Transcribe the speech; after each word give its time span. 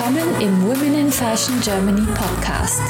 Willkommen 0.00 0.40
im 0.40 0.62
Women 0.62 0.94
in 0.98 1.10
Fashion 1.10 1.60
Germany 1.60 2.06
Podcast, 2.14 2.80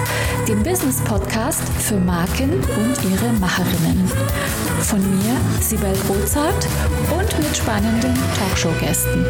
dem 0.46 0.62
Business 0.62 1.02
Podcast 1.02 1.60
für 1.80 1.96
Marken 1.96 2.52
und 2.52 3.10
ihre 3.10 3.32
Macherinnen. 3.40 4.06
Von 4.82 5.00
mir, 5.00 5.36
Sibel 5.60 5.92
Rozart 6.08 6.68
und 7.10 7.38
mit 7.38 7.56
spannenden 7.56 8.14
Talkshow-Gästen. 8.38 9.26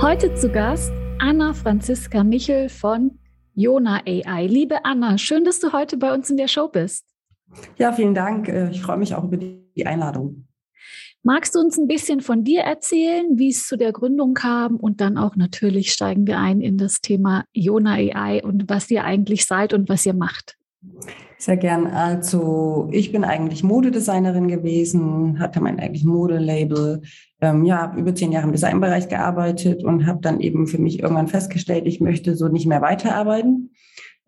Heute 0.00 0.32
zu 0.36 0.48
Gast 0.48 0.92
Anna 1.18 1.54
Franziska 1.54 2.22
Michel 2.22 2.68
von 2.68 3.18
Jona 3.54 4.02
AI. 4.06 4.46
Liebe 4.46 4.84
Anna, 4.84 5.18
schön, 5.18 5.42
dass 5.42 5.58
du 5.58 5.72
heute 5.72 5.96
bei 5.96 6.14
uns 6.14 6.30
in 6.30 6.36
der 6.36 6.46
Show 6.46 6.68
bist. 6.68 7.04
Ja, 7.78 7.90
vielen 7.90 8.14
Dank. 8.14 8.48
Äh, 8.48 8.70
ich 8.70 8.80
freue 8.80 8.98
mich 8.98 9.12
auch 9.12 9.24
über 9.24 9.38
die 9.38 9.84
Einladung. 9.84 10.46
Magst 11.26 11.54
du 11.54 11.58
uns 11.60 11.78
ein 11.78 11.88
bisschen 11.88 12.20
von 12.20 12.44
dir 12.44 12.60
erzählen, 12.60 13.38
wie 13.38 13.48
es 13.48 13.66
zu 13.66 13.78
der 13.78 13.92
Gründung 13.92 14.34
kam? 14.34 14.76
Und 14.76 15.00
dann 15.00 15.16
auch 15.16 15.36
natürlich 15.36 15.90
steigen 15.90 16.26
wir 16.26 16.38
ein 16.38 16.60
in 16.60 16.76
das 16.76 17.00
Thema 17.00 17.44
Jona 17.54 17.94
AI 17.94 18.44
und 18.44 18.68
was 18.68 18.90
ihr 18.90 19.04
eigentlich 19.04 19.46
seid 19.46 19.72
und 19.72 19.88
was 19.88 20.04
ihr 20.04 20.12
macht. 20.12 20.58
Sehr 21.38 21.56
gern. 21.56 21.86
Also 21.86 22.88
ich 22.92 23.10
bin 23.10 23.24
eigentlich 23.24 23.62
Modedesignerin 23.62 24.48
gewesen, 24.48 25.38
hatte 25.38 25.62
mein 25.62 25.80
eigentlich 25.80 26.04
Modelabel, 26.04 27.00
ähm, 27.40 27.64
ja, 27.64 27.94
über 27.96 28.14
zehn 28.14 28.30
Jahre 28.30 28.44
im 28.44 28.52
Designbereich 28.52 29.08
gearbeitet 29.08 29.82
und 29.82 30.06
habe 30.06 30.20
dann 30.20 30.40
eben 30.40 30.66
für 30.66 30.78
mich 30.78 31.00
irgendwann 31.02 31.28
festgestellt, 31.28 31.86
ich 31.86 32.02
möchte 32.02 32.36
so 32.36 32.48
nicht 32.48 32.66
mehr 32.66 32.82
weiterarbeiten. 32.82 33.70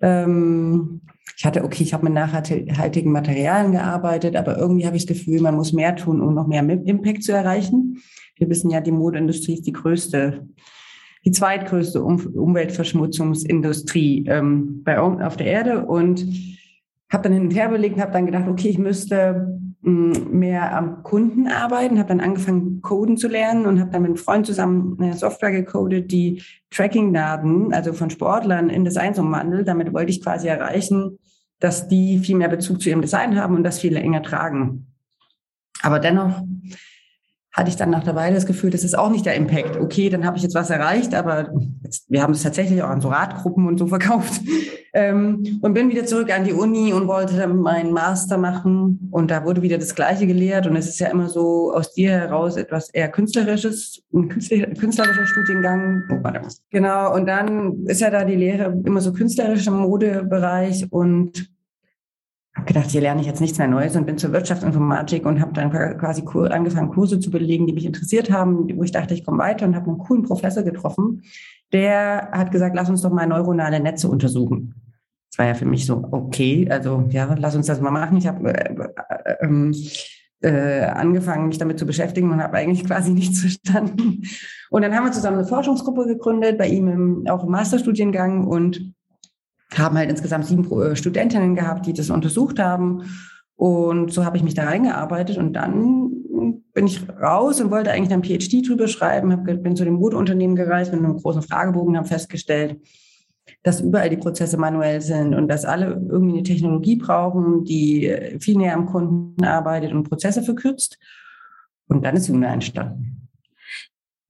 Ähm, 0.01 1.03
ich 1.37 1.45
hatte, 1.45 1.65
okay, 1.65 1.83
ich 1.83 1.93
habe 1.93 2.05
mit 2.05 2.15
nachhaltigen 2.15 3.13
Materialien 3.13 3.73
gearbeitet, 3.73 4.37
aber 4.37 4.57
irgendwie 4.57 4.87
habe 4.87 4.97
ich 4.97 5.05
das 5.05 5.19
Gefühl, 5.19 5.43
man 5.43 5.57
muss 5.57 5.73
mehr 5.73 5.95
tun, 5.95 6.21
um 6.21 6.35
noch 6.35 6.47
mehr 6.47 6.63
Impact 6.63 7.23
zu 7.23 7.33
erreichen. 7.33 7.99
Wir 8.37 8.49
wissen 8.49 8.71
ja, 8.71 8.81
die 8.81 8.93
Modeindustrie 8.93 9.55
ist 9.55 9.67
die 9.67 9.73
größte, 9.73 10.49
die 11.25 11.33
zweitgrößte 11.33 12.03
um 12.03 12.25
Umweltverschmutzungsindustrie 12.27 14.27
ähm, 14.29 14.83
bei 14.83 14.99
auf 14.99 15.37
der 15.37 15.47
Erde 15.47 15.85
und 15.85 16.27
habe 17.11 17.25
dann 17.25 17.33
hin 17.33 17.43
und 17.43 17.55
her 17.55 17.69
überlegt, 17.69 18.01
habe 18.01 18.13
dann 18.13 18.27
gedacht, 18.27 18.49
okay, 18.49 18.69
ich 18.69 18.79
müsste 18.79 19.61
mehr 19.87 20.77
am 20.77 21.05
Kunden 21.05 21.47
arbeiten, 21.47 21.99
habe 21.99 22.09
dann 22.09 22.21
angefangen, 22.21 22.83
Coden 22.83 23.17
zu 23.17 23.29
lernen 23.29 23.67
und 23.67 23.79
habe 23.81 23.91
dann 23.91 24.03
mit 24.03 24.11
einem 24.11 24.17
Freund 24.17 24.45
zusammen 24.45 24.97
eine 25.01 25.15
Software 25.15 25.53
gecodet, 25.53 26.11
die 26.11 26.43
Tracking-Daten, 26.71 27.73
also 27.73 27.93
von 27.93 28.11
Sportlern 28.11 28.69
in 28.69 28.85
Designs 28.85 29.19
umwandelt. 29.19 29.69
Damit 29.69 29.93
wollte 29.93 30.11
ich 30.11 30.23
quasi 30.23 30.49
erreichen, 30.49 31.19
dass 31.61 31.87
die 31.87 32.19
viel 32.19 32.37
mehr 32.37 32.49
Bezug 32.49 32.83
zu 32.83 32.89
ihrem 32.89 33.01
Design 33.01 33.41
haben 33.41 33.55
und 33.55 33.63
das 33.63 33.79
viel 33.79 33.97
enger 33.97 34.23
tragen. 34.23 34.89
Aber 35.83 36.01
dennoch 36.01 36.43
hatte 37.57 37.71
ich 37.71 37.77
dann 37.77 37.89
nach 37.89 38.05
der 38.05 38.15
Weile 38.15 38.35
das 38.35 38.45
Gefühl, 38.45 38.69
das 38.69 38.85
ist 38.85 38.99
auch 38.99 39.09
nicht 39.09 39.25
der 39.25 39.35
Impact. 39.35 39.79
Okay, 39.79 40.11
dann 40.11 40.27
habe 40.27 40.37
ich 40.37 40.43
jetzt 40.43 40.55
was 40.55 40.69
erreicht, 40.69 41.15
aber 41.15 41.49
jetzt, 41.83 42.05
wir 42.11 42.23
haben 42.23 42.35
es 42.35 42.43
tatsächlich 42.43 42.83
auch 42.83 42.91
an 42.91 43.01
so 43.01 43.09
Radgruppen 43.09 43.67
und 43.67 43.79
so 43.79 43.87
verkauft. 43.87 44.43
Ähm, 44.97 45.59
und 45.61 45.75
bin 45.75 45.91
wieder 45.91 46.07
zurück 46.07 46.35
an 46.35 46.45
die 46.45 46.55
Uni 46.55 46.95
und 46.95 47.07
wollte 47.07 47.37
dann 47.37 47.59
meinen 47.59 47.93
Master 47.93 48.39
machen. 48.39 49.11
Und 49.11 49.31
da 49.31 49.45
wurde 49.45 49.61
wieder 49.61 49.77
das 49.77 49.95
Gleiche 49.95 50.27
gelehrt. 50.27 50.67
Und 50.67 50.75
es 50.75 50.89
ist 50.89 50.99
ja 50.99 51.09
immer 51.09 51.29
so 51.29 51.71
aus 51.75 51.93
dir 51.93 52.13
heraus 52.13 52.57
etwas 52.57 52.89
eher 52.89 53.11
Künstlerisches, 53.11 54.03
ein 54.15 54.31
künstlerischer 54.31 55.27
Studiengang. 55.27 56.03
Oh, 56.09 56.17
warte. 56.23 56.49
Genau. 56.71 57.15
Und 57.15 57.27
dann 57.27 57.85
ist 57.85 58.01
ja 58.01 58.09
da 58.09 58.25
die 58.25 58.37
Lehre 58.37 58.75
immer 58.87 59.03
so 59.03 59.13
künstlerisch 59.13 59.67
im 59.67 59.77
Modebereich. 59.81 60.91
Und 60.91 61.47
habe 62.57 62.67
gedacht, 62.67 62.91
hier 62.91 63.03
lerne 63.03 63.21
ich 63.21 63.27
jetzt 63.27 63.41
nichts 63.41 63.59
mehr 63.59 63.69
Neues 63.69 63.97
und 63.97 64.07
bin 64.07 64.17
zur 64.17 64.33
Wirtschaftsinformatik 64.33 65.27
und 65.27 65.41
habe 65.41 65.53
dann 65.53 65.71
quasi 65.71 66.25
angefangen, 66.51 66.91
Kurse 66.91 67.21
zu 67.21 67.31
belegen, 67.31 67.67
die 67.67 67.75
mich 67.75 67.85
interessiert 67.85 68.31
haben, 68.31 68.75
wo 68.77 68.83
ich 68.83 68.93
dachte, 68.93 69.13
ich 69.13 69.25
komme 69.25 69.39
weiter 69.39 69.67
und 69.67 69.77
habe 69.77 69.89
einen 69.89 69.99
coolen 69.99 70.23
Professor 70.23 70.63
getroffen, 70.63 71.23
der 71.73 72.31
hat 72.33 72.51
gesagt, 72.53 72.75
lass 72.75 72.89
uns 72.89 73.03
doch 73.03 73.13
mal 73.13 73.27
neuronale 73.27 73.79
Netze 73.79 74.09
untersuchen. 74.09 74.75
Das 75.31 75.39
war 75.39 75.47
ja 75.47 75.55
für 75.55 75.67
mich 75.67 75.85
so, 75.85 76.03
okay, 76.13 76.67
also 76.71 77.05
ja, 77.11 77.35
lass 77.39 77.57
uns 77.57 77.67
das 77.67 77.81
mal 77.81 77.91
machen. 77.91 78.17
Ich 78.17 78.27
habe 78.27 78.55
äh, 78.55 78.75
äh, 78.75 79.35
ähm, 79.43 79.75
äh, 80.41 80.85
angefangen, 80.85 81.49
mich 81.49 81.59
damit 81.59 81.79
zu 81.79 81.85
beschäftigen 81.85 82.31
und 82.31 82.43
habe 82.43 82.57
eigentlich 82.57 82.87
quasi 82.87 83.11
nichts 83.13 83.41
verstanden. 83.41 84.23
Und 84.71 84.83
dann 84.83 84.95
haben 84.95 85.05
wir 85.05 85.13
zusammen 85.13 85.39
eine 85.39 85.47
Forschungsgruppe 85.47 86.07
gegründet, 86.07 86.57
bei 86.57 86.69
ihm 86.69 86.89
im, 86.89 87.27
auch 87.29 87.45
im 87.45 87.51
Masterstudiengang 87.51 88.47
und 88.47 88.95
haben 89.75 89.97
halt 89.97 90.11
insgesamt 90.11 90.47
sieben 90.47 90.71
äh, 90.81 90.97
Studentinnen 90.97 91.55
gehabt, 91.55 91.87
die 91.87 91.93
das 91.93 92.11
untersucht 92.11 92.59
haben. 92.59 93.03
Und 93.57 94.13
so 94.13 94.25
habe 94.25 94.37
ich 94.37 94.43
mich 94.43 94.55
da 94.55 94.65
reingearbeitet 94.65 95.39
und 95.39 95.55
dann 95.55 96.11
bin 96.75 96.87
ich 96.87 97.09
raus 97.09 97.61
und 97.61 97.71
wollte 97.71 97.91
eigentlich 97.91 98.13
einen 98.13 98.23
PhD 98.23 98.69
drüber 98.69 98.87
schreiben, 98.87 99.33
hab, 99.33 99.45
bin 99.45 99.77
zu 99.77 99.85
dem 99.85 99.95
Modeunternehmen 99.95 100.57
gereist 100.57 100.93
mit 100.93 101.03
einem 101.03 101.17
großen 101.17 101.41
Fragebogen, 101.41 101.97
habe 101.97 102.07
festgestellt, 102.07 102.79
dass 103.63 103.81
überall 103.81 104.11
die 104.11 104.19
Prozesse 104.19 104.59
manuell 104.59 105.01
sind 105.01 105.35
und 105.35 105.49
dass 105.49 105.65
alle 105.65 105.87
irgendwie 105.87 106.35
eine 106.35 106.43
Technologie 106.43 106.97
brauchen, 106.97 107.65
die 107.65 108.37
viel 108.41 108.59
näher 108.59 108.75
am 108.75 108.87
Kunden 108.87 109.43
arbeitet 109.45 109.93
und 109.93 110.09
Prozesse 110.09 110.43
verkürzt. 110.43 110.99
Und 111.89 112.05
dann 112.05 112.17
ist 112.17 112.29
Luna 112.29 112.53
entstanden. 112.53 113.16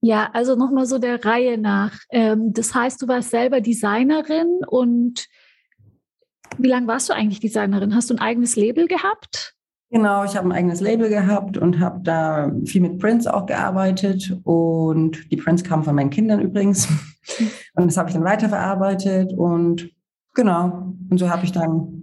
Ja, 0.01 0.29
also 0.33 0.55
nochmal 0.55 0.85
so 0.85 0.99
der 0.99 1.23
Reihe 1.25 1.57
nach. 1.57 1.97
Ähm, 2.11 2.53
das 2.53 2.73
heißt, 2.73 3.01
du 3.01 3.07
warst 3.07 3.31
selber 3.31 3.61
Designerin 3.61 4.59
und 4.67 5.25
wie 6.57 6.67
lange 6.67 6.87
warst 6.87 7.09
du 7.09 7.13
eigentlich 7.13 7.39
Designerin? 7.39 7.95
Hast 7.95 8.09
du 8.09 8.15
ein 8.15 8.19
eigenes 8.19 8.55
Label 8.55 8.87
gehabt? 8.87 9.55
Genau, 9.89 10.25
ich 10.25 10.35
habe 10.35 10.49
ein 10.49 10.51
eigenes 10.51 10.81
Label 10.81 11.07
gehabt 11.07 11.57
und 11.57 11.79
habe 11.79 12.01
da 12.03 12.51
viel 12.65 12.81
mit 12.81 12.99
Prints 12.99 13.25
auch 13.25 13.45
gearbeitet. 13.45 14.37
Und 14.43 15.31
die 15.31 15.37
Prints 15.37 15.63
kamen 15.63 15.83
von 15.83 15.95
meinen 15.95 16.09
Kindern 16.09 16.41
übrigens. 16.41 16.87
Und 17.75 17.87
das 17.87 17.97
habe 17.97 18.09
ich 18.09 18.15
dann 18.15 18.23
weiterverarbeitet. 18.23 19.33
Und 19.33 19.89
genau, 20.33 20.93
und 21.09 21.17
so 21.17 21.29
habe 21.29 21.43
ich 21.43 21.51
dann 21.51 21.96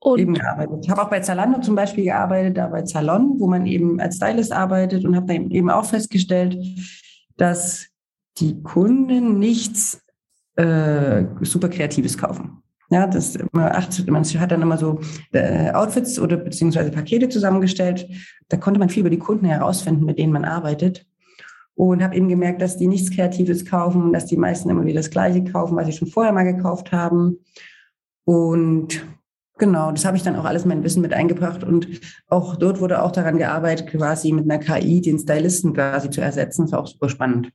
und 0.00 0.18
eben 0.20 0.34
gearbeitet. 0.34 0.78
Ich 0.84 0.90
habe 0.90 1.02
auch 1.02 1.10
bei 1.10 1.20
Zalando 1.20 1.60
zum 1.60 1.74
Beispiel 1.74 2.04
gearbeitet, 2.04 2.56
da 2.56 2.68
bei 2.68 2.82
Zalon, 2.82 3.34
wo 3.38 3.46
man 3.48 3.66
eben 3.66 4.00
als 4.00 4.16
Stylist 4.16 4.52
arbeitet 4.52 5.04
und 5.04 5.16
habe 5.16 5.32
eben 5.34 5.70
auch 5.70 5.84
festgestellt, 5.84 6.56
dass 7.36 7.88
die 8.38 8.62
Kunden 8.62 9.38
nichts 9.38 10.00
äh, 10.56 11.24
super 11.42 11.68
Kreatives 11.68 12.16
kaufen. 12.16 12.62
Ja, 12.90 13.06
das 13.06 13.38
man 13.52 13.70
hat 13.70 14.52
dann 14.52 14.62
immer 14.62 14.78
so 14.78 15.00
äh, 15.32 15.70
Outfits 15.72 16.18
oder 16.18 16.36
beziehungsweise 16.38 16.90
Pakete 16.90 17.28
zusammengestellt. 17.28 18.08
Da 18.48 18.56
konnte 18.56 18.80
man 18.80 18.88
viel 18.88 19.00
über 19.00 19.10
die 19.10 19.18
Kunden 19.18 19.44
herausfinden, 19.44 20.06
mit 20.06 20.18
denen 20.18 20.32
man 20.32 20.44
arbeitet. 20.44 21.06
Und 21.74 22.02
habe 22.02 22.16
eben 22.16 22.28
gemerkt, 22.28 22.60
dass 22.60 22.76
die 22.76 22.88
nichts 22.88 23.10
Kreatives 23.10 23.64
kaufen, 23.64 24.12
dass 24.12 24.26
die 24.26 24.36
meisten 24.36 24.68
immer 24.68 24.84
wieder 24.84 24.98
das 24.98 25.10
Gleiche 25.10 25.44
kaufen, 25.44 25.76
was 25.76 25.86
sie 25.86 25.92
schon 25.92 26.08
vorher 26.08 26.32
mal 26.32 26.42
gekauft 26.42 26.90
haben. 26.90 27.38
Und 28.24 29.04
genau, 29.58 29.90
das 29.90 30.04
habe 30.04 30.16
ich 30.16 30.22
dann 30.22 30.36
auch 30.36 30.44
alles 30.44 30.64
mein 30.64 30.82
Wissen 30.84 31.02
mit 31.02 31.12
eingebracht. 31.12 31.64
Und 31.64 31.88
auch 32.28 32.56
dort 32.56 32.80
wurde 32.80 33.02
auch 33.02 33.12
daran 33.12 33.38
gearbeitet, 33.38 33.88
quasi 33.88 34.32
mit 34.32 34.50
einer 34.50 34.58
KI 34.58 35.00
den 35.00 35.18
Stylisten 35.18 35.74
quasi 35.74 36.10
zu 36.10 36.20
ersetzen. 36.20 36.62
Das 36.62 36.72
war 36.72 36.80
auch 36.80 36.86
super 36.86 37.08
spannend. 37.08 37.50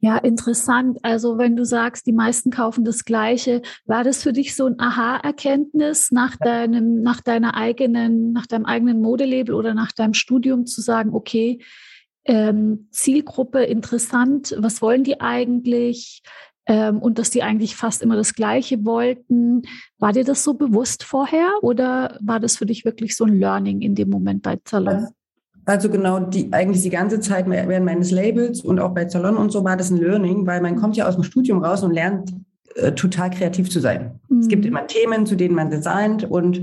Ja, 0.00 0.18
interessant. 0.18 0.98
Also 1.02 1.38
wenn 1.38 1.54
du 1.54 1.64
sagst, 1.64 2.06
die 2.06 2.12
meisten 2.12 2.50
kaufen 2.50 2.84
das 2.84 3.04
Gleiche, 3.04 3.62
war 3.84 4.02
das 4.02 4.22
für 4.22 4.32
dich 4.32 4.56
so 4.56 4.66
ein 4.66 4.80
Aha-Erkenntnis 4.80 6.10
nach 6.10 6.36
deinem, 6.36 7.02
nach 7.02 7.20
deiner 7.20 7.54
eigenen, 7.54 8.32
nach 8.32 8.46
deinem 8.46 8.64
eigenen 8.64 9.00
Modelabel 9.00 9.54
oder 9.54 9.74
nach 9.74 9.92
deinem 9.92 10.14
Studium 10.14 10.66
zu 10.66 10.80
sagen, 10.80 11.14
okay, 11.14 11.60
ähm, 12.24 12.88
Zielgruppe 12.90 13.62
interessant, 13.62 14.54
was 14.58 14.82
wollen 14.82 15.04
die 15.04 15.20
eigentlich? 15.20 16.22
Ähm, 16.66 16.98
und 16.98 17.18
dass 17.18 17.30
die 17.30 17.42
eigentlich 17.42 17.74
fast 17.74 18.02
immer 18.02 18.14
das 18.14 18.34
Gleiche 18.34 18.84
wollten. 18.84 19.62
War 19.98 20.12
dir 20.12 20.24
das 20.24 20.44
so 20.44 20.54
bewusst 20.54 21.02
vorher 21.02 21.50
oder 21.60 22.18
war 22.20 22.38
das 22.38 22.56
für 22.56 22.66
dich 22.66 22.84
wirklich 22.84 23.16
so 23.16 23.24
ein 23.24 23.34
Learning 23.34 23.80
in 23.80 23.96
dem 23.96 24.10
Moment 24.10 24.42
bei 24.42 24.58
Zalon? 24.64 25.08
Also 25.64 25.88
genau, 25.90 26.20
die 26.20 26.52
eigentlich 26.52 26.82
die 26.82 26.90
ganze 26.90 27.20
Zeit 27.20 27.48
während 27.48 27.86
meines 27.86 28.10
Labels 28.10 28.60
und 28.60 28.80
auch 28.80 28.94
bei 28.94 29.08
Salon 29.08 29.36
und 29.36 29.50
so 29.50 29.64
war 29.64 29.76
das 29.76 29.90
ein 29.90 29.96
Learning, 29.96 30.46
weil 30.46 30.60
man 30.60 30.76
kommt 30.76 30.96
ja 30.96 31.06
aus 31.06 31.14
dem 31.14 31.22
Studium 31.22 31.62
raus 31.64 31.82
und 31.84 31.92
lernt 31.92 32.32
äh, 32.74 32.92
total 32.92 33.30
kreativ 33.30 33.70
zu 33.70 33.80
sein. 33.80 34.20
Mhm. 34.28 34.40
Es 34.40 34.48
gibt 34.48 34.64
mhm. 34.64 34.70
immer 34.70 34.86
Themen, 34.86 35.26
zu 35.26 35.36
denen 35.36 35.54
man 35.54 35.70
designt 35.70 36.24
und 36.24 36.60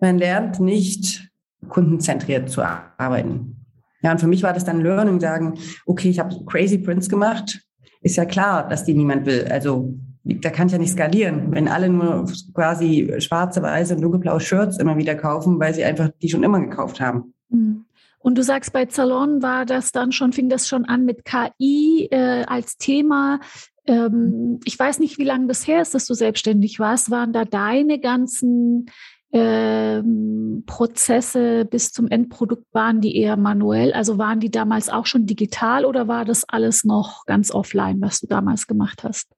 man 0.00 0.18
lernt 0.18 0.58
nicht 0.58 1.30
kundenzentriert 1.68 2.48
zu 2.50 2.62
arbeiten. 2.62 3.56
Ja, 4.02 4.10
und 4.10 4.18
für 4.18 4.26
mich 4.26 4.42
war 4.42 4.52
das 4.52 4.64
dann 4.64 4.80
Learning, 4.80 5.20
sagen, 5.20 5.54
okay, 5.86 6.08
ich 6.08 6.18
habe 6.18 6.44
Crazy 6.46 6.78
Prints 6.78 7.08
gemacht, 7.08 7.60
ist 8.02 8.16
ja 8.16 8.24
klar, 8.24 8.68
dass 8.68 8.84
die 8.84 8.94
niemand 8.94 9.26
will. 9.26 9.46
Also 9.50 9.94
da 10.24 10.50
kann 10.50 10.68
ich 10.68 10.72
ja 10.72 10.78
nicht 10.78 10.92
skalieren, 10.92 11.52
wenn 11.52 11.68
alle 11.68 11.88
nur 11.88 12.30
quasi 12.54 13.14
schwarze, 13.18 13.62
weiße 13.62 13.94
und 13.96 14.02
dunkelblaue 14.02 14.40
Shirts 14.40 14.78
immer 14.78 14.96
wieder 14.96 15.14
kaufen, 15.14 15.58
weil 15.58 15.74
sie 15.74 15.84
einfach 15.84 16.10
die 16.20 16.28
schon 16.28 16.42
immer 16.42 16.60
gekauft 16.60 17.00
haben. 17.00 17.34
Mhm. 17.48 17.84
Und 18.18 18.38
du 18.38 18.44
sagst, 18.44 18.72
bei 18.72 18.86
Zalon 18.86 19.42
war 19.42 19.66
das 19.66 19.90
dann 19.90 20.12
schon, 20.12 20.32
fing 20.32 20.48
das 20.48 20.68
schon 20.68 20.84
an 20.84 21.04
mit 21.04 21.24
KI 21.24 22.06
äh, 22.10 22.44
als 22.44 22.76
Thema. 22.78 23.40
Ähm, 23.84 24.60
ich 24.64 24.78
weiß 24.78 25.00
nicht, 25.00 25.18
wie 25.18 25.24
lange 25.24 25.48
das 25.48 25.66
her 25.66 25.82
ist, 25.82 25.92
dass 25.92 26.06
du 26.06 26.14
selbstständig 26.14 26.78
warst. 26.78 27.10
Waren 27.10 27.32
da 27.32 27.44
deine 27.44 27.98
ganzen 27.98 28.86
ähm, 29.32 30.62
Prozesse 30.66 31.64
bis 31.64 31.92
zum 31.92 32.08
Endprodukt, 32.08 32.66
waren 32.72 33.00
die 33.00 33.16
eher 33.16 33.36
manuell? 33.36 33.92
Also 33.92 34.18
waren 34.18 34.40
die 34.40 34.50
damals 34.50 34.88
auch 34.90 35.06
schon 35.06 35.26
digital 35.26 35.84
oder 35.84 36.06
war 36.06 36.24
das 36.24 36.44
alles 36.48 36.84
noch 36.84 37.24
ganz 37.24 37.50
offline, 37.50 38.00
was 38.00 38.20
du 38.20 38.26
damals 38.26 38.66
gemacht 38.66 39.04
hast? 39.04 39.28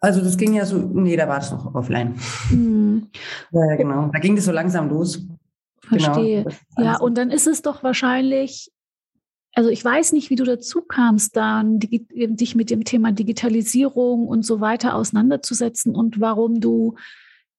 Also 0.00 0.20
das 0.20 0.36
ging 0.36 0.54
ja 0.54 0.66
so, 0.66 0.76
nee, 0.78 1.16
da 1.16 1.28
war 1.28 1.38
es 1.38 1.50
noch 1.50 1.74
offline. 1.74 2.16
Mhm. 2.50 3.08
Ja, 3.52 3.76
genau. 3.76 4.10
Da 4.12 4.18
ging 4.18 4.36
das 4.36 4.44
so 4.44 4.52
langsam 4.52 4.88
los. 4.88 5.26
Verstehe. 5.80 6.44
Genau. 6.76 6.90
Ja, 6.90 6.98
und 6.98 7.16
dann 7.16 7.30
ist 7.30 7.46
es 7.46 7.62
doch 7.62 7.82
wahrscheinlich, 7.82 8.70
also 9.54 9.70
ich 9.70 9.84
weiß 9.84 10.12
nicht, 10.12 10.30
wie 10.30 10.36
du 10.36 10.44
dazu 10.44 10.82
kamst, 10.82 11.36
dann 11.36 11.78
dich 11.78 12.54
mit 12.54 12.70
dem 12.70 12.84
Thema 12.84 13.12
Digitalisierung 13.12 14.26
und 14.26 14.44
so 14.44 14.60
weiter 14.60 14.94
auseinanderzusetzen 14.94 15.94
und 15.94 16.20
warum 16.20 16.60
du 16.60 16.96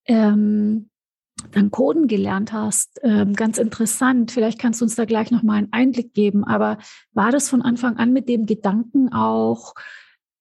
ähm, 0.05 0.89
dann 1.51 1.71
Coden 1.71 2.07
gelernt 2.07 2.53
hast. 2.53 2.99
Ähm, 3.03 3.33
ganz 3.33 3.57
interessant. 3.57 4.31
Vielleicht 4.31 4.59
kannst 4.59 4.81
du 4.81 4.85
uns 4.85 4.95
da 4.95 5.05
gleich 5.05 5.31
noch 5.31 5.43
mal 5.43 5.57
einen 5.57 5.73
Einblick 5.73 6.13
geben. 6.13 6.43
Aber 6.43 6.77
war 7.13 7.31
das 7.31 7.49
von 7.49 7.61
Anfang 7.61 7.97
an 7.97 8.13
mit 8.13 8.29
dem 8.29 8.45
Gedanken 8.45 9.11
auch, 9.11 9.73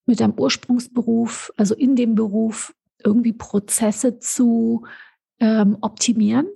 mit 0.05 0.19
deinem 0.19 0.33
Ursprungsberuf, 0.37 1.53
also 1.57 1.75
in 1.75 1.95
dem 1.95 2.15
Beruf, 2.15 2.73
irgendwie 3.03 3.33
Prozesse 3.33 4.19
zu 4.19 4.85
ähm, 5.39 5.77
optimieren? 5.81 6.47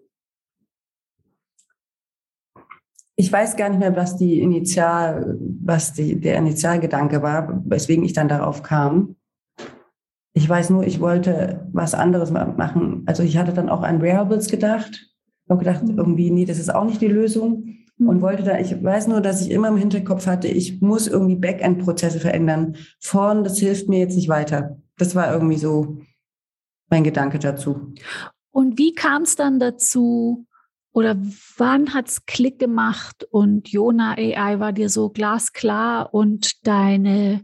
Ich 3.20 3.32
weiß 3.32 3.58
gar 3.58 3.70
nicht 3.70 3.80
mehr, 3.80 3.96
was 3.96 4.16
die 4.16 4.40
Initial, 4.40 5.38
was 5.40 5.94
die, 5.94 6.20
der 6.20 6.38
Initialgedanke 6.38 7.22
war, 7.22 7.62
weswegen 7.66 8.06
ich 8.06 8.14
dann 8.14 8.28
darauf 8.28 8.62
kam. 8.62 9.17
Ich 10.38 10.48
weiß 10.48 10.70
nur, 10.70 10.86
ich 10.86 11.00
wollte 11.00 11.68
was 11.74 11.96
anderes 11.96 12.30
machen. 12.30 13.02
Also 13.08 13.24
ich 13.24 13.38
hatte 13.38 13.54
dann 13.54 13.70
auch 13.70 13.82
an 13.82 14.04
Wearables 14.04 14.50
gedacht. 14.50 15.10
Ich 15.44 15.50
habe 15.50 15.66
gedacht, 15.66 15.84
mhm. 15.84 15.98
irgendwie, 15.98 16.30
nee, 16.30 16.46
das 16.46 16.60
ist 16.60 16.72
auch 16.72 16.86
nicht 16.86 17.02
die 17.02 17.08
Lösung. 17.08 17.74
Mhm. 17.98 18.08
Und 18.08 18.22
wollte 18.22 18.44
da, 18.44 18.60
ich 18.60 18.84
weiß 18.84 19.08
nur, 19.08 19.20
dass 19.20 19.42
ich 19.42 19.50
immer 19.50 19.70
im 19.70 19.78
Hinterkopf 19.78 20.28
hatte, 20.28 20.48
ich 20.48 20.80
muss 20.80 21.08
irgendwie 21.08 21.38
Backend-Prozesse 21.38 22.20
verändern. 22.20 22.76
Vorn, 23.00 23.44
das 23.44 23.58
hilft 23.58 23.90
mir 23.90 23.98
jetzt 23.98 24.16
nicht 24.16 24.30
weiter. 24.30 24.78
Das 25.00 25.16
war 25.16 25.34
irgendwie 25.34 25.58
so 25.58 26.02
mein 26.88 27.04
Gedanke 27.04 27.40
dazu. 27.40 27.96
Und 28.52 28.78
wie 28.78 28.94
kam 28.94 29.24
es 29.24 29.36
dann 29.36 29.58
dazu, 29.58 30.46
oder 30.94 31.18
wann 31.58 31.96
hat 31.96 32.10
es 32.10 32.28
Klick 32.28 32.60
gemacht 32.60 33.28
und 33.32 33.70
Jona 33.70 34.14
AI 34.16 34.60
war 34.60 34.72
dir 34.72 34.90
so 34.90 35.10
glasklar 35.10 36.14
und 36.14 36.68
deine 36.68 37.44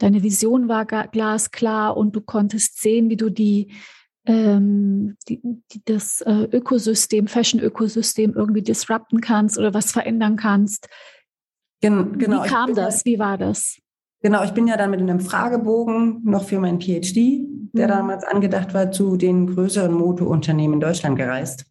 deine 0.00 0.22
Vision 0.22 0.68
war 0.68 0.84
glasklar 0.86 1.96
und 1.96 2.16
du 2.16 2.20
konntest 2.20 2.80
sehen, 2.80 3.08
wie 3.08 3.16
du 3.16 3.30
die, 3.30 3.72
ähm, 4.26 5.16
die, 5.28 5.40
die 5.72 5.82
das 5.84 6.20
äh, 6.22 6.48
Ökosystem, 6.50 7.28
Fashion-Ökosystem 7.28 8.34
irgendwie 8.34 8.62
disrupten 8.62 9.20
kannst 9.20 9.58
oder 9.58 9.72
was 9.74 9.92
verändern 9.92 10.36
kannst. 10.36 10.88
Gen 11.80 12.18
genau. 12.18 12.44
Wie 12.44 12.48
kam 12.48 12.74
das? 12.74 13.04
Wie 13.04 13.18
war 13.18 13.38
das? 13.38 13.78
Genau, 14.22 14.44
ich 14.44 14.50
bin 14.50 14.66
ja 14.66 14.76
dann 14.76 14.90
mit 14.90 15.00
einem 15.00 15.20
Fragebogen 15.20 16.22
noch 16.24 16.44
für 16.44 16.58
meinen 16.58 16.80
PhD, 16.80 17.40
der 17.72 17.86
mhm. 17.86 17.90
damals 17.90 18.24
angedacht 18.24 18.74
war, 18.74 18.90
zu 18.90 19.16
den 19.16 19.46
größeren 19.46 19.92
Motounternehmen 19.92 20.74
in 20.74 20.80
Deutschland 20.80 21.16
gereist 21.16 21.64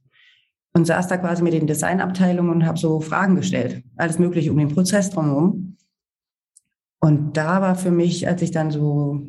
und 0.74 0.86
saß 0.86 1.08
da 1.08 1.18
quasi 1.18 1.44
mit 1.44 1.54
den 1.54 1.68
Designabteilungen 1.68 2.52
und 2.52 2.66
habe 2.66 2.80
so 2.80 3.02
Fragen 3.02 3.36
gestellt, 3.36 3.84
alles 3.98 4.18
Mögliche 4.18 4.52
um 4.52 4.58
den 4.58 4.70
Prozess 4.70 5.12
drumherum. 5.12 5.78
Und 7.00 7.38
da 7.38 7.62
war 7.62 7.76
für 7.76 7.92
mich, 7.92 8.28
als 8.28 8.42
ich 8.42 8.52
dann 8.52 8.72
so 8.72 9.22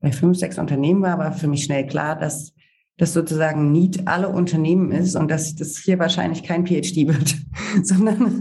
bei 0.00 0.12
fünf, 0.12 0.38
sechs 0.38 0.58
Unternehmen 0.58 1.02
war, 1.02 1.18
war 1.18 1.32
für 1.32 1.48
mich 1.48 1.64
schnell 1.64 1.86
klar, 1.86 2.18
dass 2.18 2.52
das 2.98 3.14
sozusagen 3.14 3.72
nicht 3.72 4.06
alle 4.06 4.28
Unternehmen 4.28 4.92
ist 4.92 5.16
und 5.16 5.30
dass 5.30 5.54
das 5.54 5.78
hier 5.78 5.98
wahrscheinlich 5.98 6.42
kein 6.42 6.66
PhD 6.66 7.08
wird, 7.08 7.36
sondern 7.82 8.40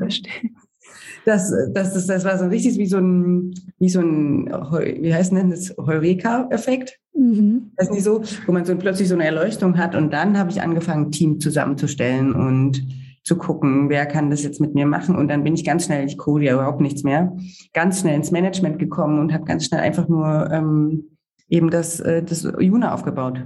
das, 1.25 1.51
das, 1.73 1.93
das, 1.93 2.07
das 2.07 2.25
war 2.25 2.37
so 2.37 2.47
richtig 2.47 2.77
wie 2.77 2.87
so 2.87 2.97
ein, 2.97 3.53
wie 3.79 3.89
so 3.89 4.01
ein, 4.01 4.47
wie 4.47 5.13
heißt 5.13 5.31
denn 5.31 5.51
das, 5.51 5.75
Heureka-Effekt. 5.77 6.99
Mhm. 7.13 7.71
Das 7.75 7.87
ist 7.87 7.93
nicht 7.93 8.03
so, 8.03 8.23
wo 8.45 8.51
man 8.51 8.65
so 8.65 8.75
plötzlich 8.75 9.07
so 9.07 9.15
eine 9.15 9.25
Erleuchtung 9.25 9.77
hat 9.77 9.95
und 9.95 10.11
dann 10.11 10.37
habe 10.37 10.51
ich 10.51 10.61
angefangen, 10.61 11.07
ein 11.07 11.11
Team 11.11 11.39
zusammenzustellen 11.39 12.33
und 12.33 12.85
zu 13.23 13.37
gucken, 13.37 13.89
wer 13.89 14.05
kann 14.05 14.29
das 14.29 14.43
jetzt 14.43 14.59
mit 14.59 14.73
mir 14.73 14.85
machen. 14.85 15.15
Und 15.15 15.27
dann 15.27 15.43
bin 15.43 15.53
ich 15.53 15.63
ganz 15.63 15.85
schnell, 15.85 16.05
ich 16.05 16.17
code 16.17 16.45
ja 16.45 16.53
überhaupt 16.53 16.81
nichts 16.81 17.03
mehr, 17.03 17.35
ganz 17.73 18.01
schnell 18.01 18.15
ins 18.15 18.31
Management 18.31 18.79
gekommen 18.79 19.19
und 19.19 19.33
habe 19.33 19.45
ganz 19.45 19.65
schnell 19.65 19.81
einfach 19.81 20.07
nur 20.07 20.49
ähm, 20.51 21.17
eben 21.47 21.69
das, 21.69 21.99
äh, 21.99 22.23
das 22.23 22.47
Juna 22.59 22.93
aufgebaut. 22.93 23.45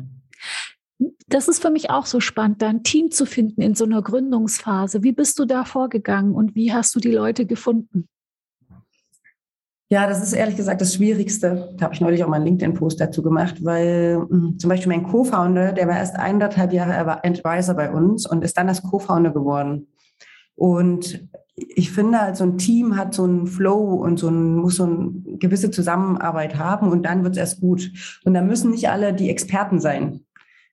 Das 1.28 1.48
ist 1.48 1.62
für 1.62 1.72
mich 1.72 1.90
auch 1.90 2.06
so 2.06 2.20
spannend, 2.20 2.62
da 2.62 2.72
Team 2.72 3.12
zu 3.12 3.26
finden 3.26 3.62
in 3.62 3.76
so 3.76 3.84
einer 3.84 4.02
Gründungsphase. 4.02 5.04
Wie 5.04 5.12
bist 5.12 5.40
du 5.40 5.46
da 5.46 5.66
vorgegangen 5.66 6.34
und 6.34 6.56
wie 6.56 6.72
hast 6.72 6.96
du 6.96 7.00
die 7.00 7.12
Leute 7.12 7.46
gefunden? 7.46 8.08
Ja, 9.90 10.08
das 10.08 10.24
ist 10.24 10.34
ehrlich 10.34 10.56
gesagt 10.56 10.82
das 10.82 10.96
Schwierigste. 10.96 11.76
Da 11.78 11.86
habe 11.86 11.94
ich 11.94 12.02
neulich 12.02 12.24
auch 12.24 12.28
mal 12.28 12.38
einen 12.38 12.46
LinkedIn-Post 12.46 13.00
dazu 13.00 13.22
gemacht, 13.22 13.64
weil 13.64 14.18
hm, 14.30 14.58
zum 14.58 14.70
Beispiel 14.70 14.92
mein 14.92 15.04
Co-Founder, 15.04 15.74
der 15.74 15.88
war 15.88 15.98
erst 15.98 16.16
eineinhalb 16.16 16.74
Jahre 16.74 17.24
Advisor 17.24 17.76
bei 17.76 17.92
uns 17.92 18.28
und 18.28 18.44
ist 18.44 18.58
dann 18.58 18.68
das 18.68 18.82
Co-Founder 18.82 19.32
geworden. 19.32 19.88
Und 20.56 21.28
ich 21.56 21.92
finde, 21.92 22.20
halt, 22.20 22.36
so 22.36 22.46
ein 22.46 22.58
Team 22.58 22.98
hat 22.98 23.14
so 23.14 23.24
einen 23.24 23.46
Flow 23.46 23.94
und 23.94 24.18
so 24.18 24.30
ein, 24.30 24.56
muss 24.56 24.78
so 24.78 24.86
eine 24.86 25.12
gewisse 25.38 25.70
Zusammenarbeit 25.70 26.58
haben 26.58 26.92
und 26.92 27.04
dann 27.04 27.24
wird 27.24 27.34
es 27.34 27.40
erst 27.40 27.62
gut. 27.62 27.92
Und 28.26 28.34
da 28.34 28.42
müssen 28.42 28.72
nicht 28.72 28.90
alle 28.90 29.14
die 29.14 29.30
Experten 29.30 29.80
sein. 29.80 30.22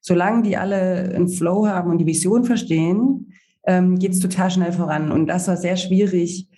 Solange 0.01 0.43
die 0.43 0.57
alle 0.57 1.13
einen 1.15 1.29
Flow 1.29 1.67
haben 1.67 1.91
und 1.91 1.99
die 1.99 2.07
Vision 2.07 2.45
verstehen, 2.45 3.33
ähm, 3.65 3.99
geht 3.99 4.13
es 4.13 4.21
total 4.21 4.51
schnell 4.51 4.73
voran. 4.73 5.13
Und 5.13 5.27
das 5.27 5.47
war 5.47 5.57
sehr 5.57 5.77
schwierig, 5.77 6.49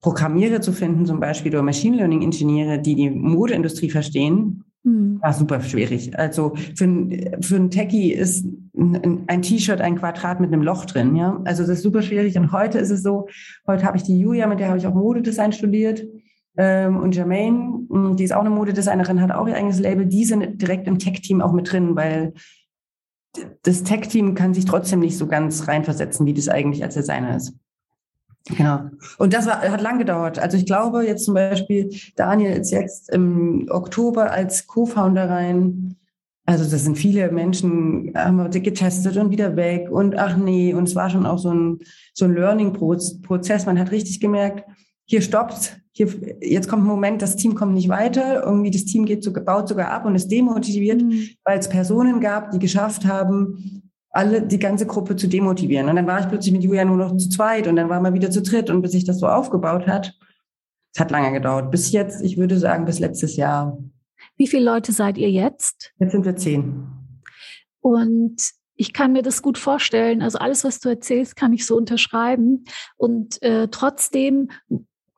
Programmierer 0.00 0.60
zu 0.60 0.72
finden, 0.72 1.06
zum 1.06 1.20
Beispiel 1.20 1.52
oder 1.52 1.62
Machine 1.62 1.96
Learning 1.96 2.22
Ingenieure, 2.22 2.78
die 2.78 2.94
die 2.94 3.10
Modeindustrie 3.10 3.90
verstehen, 3.90 4.64
mhm. 4.82 5.20
war 5.20 5.32
super 5.32 5.60
schwierig. 5.60 6.18
Also 6.18 6.54
für, 6.76 7.08
für 7.40 7.56
ein 7.56 7.70
Techie 7.70 8.12
ist 8.12 8.46
ein 8.74 9.42
T-Shirt 9.42 9.80
ein 9.80 9.96
Quadrat 9.96 10.40
mit 10.40 10.52
einem 10.52 10.62
Loch 10.62 10.84
drin, 10.84 11.16
ja. 11.16 11.40
Also 11.44 11.62
das 11.62 11.78
ist 11.78 11.82
super 11.82 12.02
schwierig. 12.02 12.36
Und 12.38 12.52
heute 12.52 12.78
ist 12.78 12.90
es 12.90 13.02
so, 13.02 13.26
heute 13.66 13.84
habe 13.84 13.96
ich 13.96 14.02
die 14.02 14.18
Julia, 14.18 14.46
mit 14.46 14.60
der 14.60 14.68
habe 14.68 14.78
ich 14.78 14.86
auch 14.86 14.94
Modedesign 14.94 15.52
studiert. 15.52 16.04
Ähm, 16.58 16.96
und 16.96 17.14
Jermaine, 17.14 17.86
hm, 17.90 18.16
die 18.16 18.24
ist 18.24 18.32
auch 18.32 18.40
eine 18.40 18.50
Modedesignerin, 18.50 19.20
hat 19.20 19.30
auch 19.30 19.46
ihr 19.48 19.56
eigenes 19.56 19.80
Label. 19.80 20.06
Die 20.06 20.24
sind 20.24 20.60
direkt 20.60 20.86
im 20.86 20.98
Tech-Team 20.98 21.40
auch 21.40 21.52
mit 21.52 21.70
drin, 21.70 21.96
weil 21.96 22.32
das 23.62 23.82
Tech-Team 23.82 24.34
kann 24.34 24.54
sich 24.54 24.64
trotzdem 24.64 25.00
nicht 25.00 25.18
so 25.18 25.26
ganz 25.26 25.68
reinversetzen, 25.68 26.26
wie 26.26 26.34
das 26.34 26.48
eigentlich 26.48 26.82
als 26.82 26.94
Designer 26.94 27.36
ist. 27.36 27.54
Genau. 28.48 28.90
Und 29.18 29.32
das 29.32 29.46
war, 29.46 29.60
hat 29.60 29.80
lang 29.80 29.98
gedauert. 29.98 30.38
Also 30.38 30.56
ich 30.56 30.66
glaube 30.66 31.04
jetzt 31.04 31.24
zum 31.24 31.34
Beispiel, 31.34 31.90
Daniel 32.14 32.52
ist 32.52 32.70
jetzt 32.70 33.10
im 33.10 33.66
Oktober 33.70 34.30
als 34.30 34.66
Co-Founder 34.66 35.28
rein. 35.28 35.96
Also 36.44 36.64
das 36.64 36.84
sind 36.84 36.96
viele 36.96 37.32
Menschen, 37.32 38.12
haben 38.14 38.36
wir 38.36 38.48
getestet 38.48 39.16
und 39.16 39.30
wieder 39.30 39.56
weg 39.56 39.90
und 39.90 40.16
ach 40.16 40.36
nee. 40.36 40.72
Und 40.74 40.84
es 40.84 40.94
war 40.94 41.10
schon 41.10 41.26
auch 41.26 41.38
so 41.38 41.52
ein, 41.52 41.80
so 42.14 42.24
ein 42.24 42.34
Learning-Prozess. 42.34 43.66
Man 43.66 43.80
hat 43.80 43.90
richtig 43.90 44.20
gemerkt, 44.20 44.64
hier 45.06 45.22
stoppt, 45.22 45.80
hier, 45.90 46.08
jetzt 46.40 46.68
kommt 46.68 46.84
ein 46.84 46.88
Moment, 46.88 47.22
das 47.22 47.36
Team 47.36 47.54
kommt 47.54 47.74
nicht 47.74 47.88
weiter, 47.88 48.44
irgendwie 48.44 48.70
das 48.70 48.84
Team 48.84 49.06
geht 49.06 49.24
so, 49.24 49.32
baut 49.32 49.68
sogar 49.68 49.90
ab 49.90 50.04
und 50.04 50.14
ist 50.14 50.28
demotiviert, 50.28 51.02
mhm. 51.02 51.30
weil 51.44 51.58
es 51.58 51.68
Personen 51.68 52.20
gab, 52.20 52.50
die 52.52 52.58
geschafft 52.58 53.06
haben, 53.06 53.85
alle, 54.16 54.42
die 54.42 54.58
ganze 54.58 54.86
Gruppe 54.86 55.14
zu 55.14 55.28
demotivieren. 55.28 55.88
Und 55.88 55.96
dann 55.96 56.06
war 56.06 56.18
ich 56.20 56.28
plötzlich 56.28 56.52
mit 56.52 56.64
Julia 56.64 56.84
nur 56.84 56.96
noch 56.96 57.16
zu 57.16 57.28
zweit 57.28 57.66
und 57.66 57.76
dann 57.76 57.88
war 57.88 58.00
man 58.00 58.14
wieder 58.14 58.30
zu 58.30 58.42
dritt 58.42 58.70
und 58.70 58.82
bis 58.82 58.92
sich 58.92 59.04
das 59.04 59.20
so 59.20 59.28
aufgebaut 59.28 59.86
hat, 59.86 60.14
es 60.94 61.00
hat 61.00 61.10
lange 61.10 61.32
gedauert. 61.32 61.70
Bis 61.70 61.92
jetzt, 61.92 62.22
ich 62.22 62.38
würde 62.38 62.58
sagen, 62.58 62.86
bis 62.86 62.98
letztes 62.98 63.36
Jahr. 63.36 63.78
Wie 64.38 64.46
viele 64.46 64.64
Leute 64.64 64.92
seid 64.92 65.18
ihr 65.18 65.30
jetzt? 65.30 65.92
Jetzt 65.98 66.12
sind 66.12 66.24
wir 66.24 66.34
zehn. 66.36 66.86
Und 67.80 68.36
ich 68.74 68.94
kann 68.94 69.12
mir 69.12 69.22
das 69.22 69.42
gut 69.42 69.58
vorstellen. 69.58 70.22
Also 70.22 70.38
alles, 70.38 70.64
was 70.64 70.80
du 70.80 70.88
erzählst, 70.88 71.36
kann 71.36 71.52
ich 71.52 71.66
so 71.66 71.76
unterschreiben. 71.76 72.64
Und 72.96 73.42
äh, 73.42 73.68
trotzdem 73.68 74.50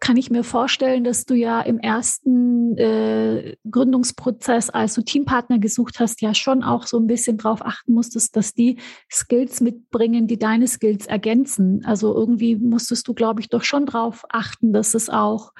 kann 0.00 0.16
ich 0.16 0.30
mir 0.30 0.44
vorstellen, 0.44 1.02
dass 1.02 1.24
du 1.24 1.34
ja 1.34 1.60
im 1.60 1.78
ersten 1.78 2.76
äh, 2.78 3.56
Gründungsprozess, 3.68 4.70
als 4.70 4.94
du 4.94 5.02
Teampartner 5.02 5.58
gesucht 5.58 5.98
hast, 5.98 6.20
ja 6.22 6.34
schon 6.34 6.62
auch 6.62 6.86
so 6.86 6.98
ein 6.98 7.06
bisschen 7.06 7.36
drauf 7.36 7.64
achten 7.64 7.94
musstest, 7.94 8.36
dass 8.36 8.54
die 8.54 8.78
Skills 9.10 9.60
mitbringen, 9.60 10.26
die 10.26 10.38
deine 10.38 10.68
Skills 10.68 11.06
ergänzen. 11.06 11.84
Also 11.84 12.14
irgendwie 12.14 12.56
musstest 12.56 13.08
du, 13.08 13.14
glaube 13.14 13.40
ich, 13.40 13.48
doch 13.48 13.64
schon 13.64 13.86
drauf 13.86 14.24
achten, 14.28 14.72
dass 14.72 14.94
es 14.94 15.10
auch 15.10 15.52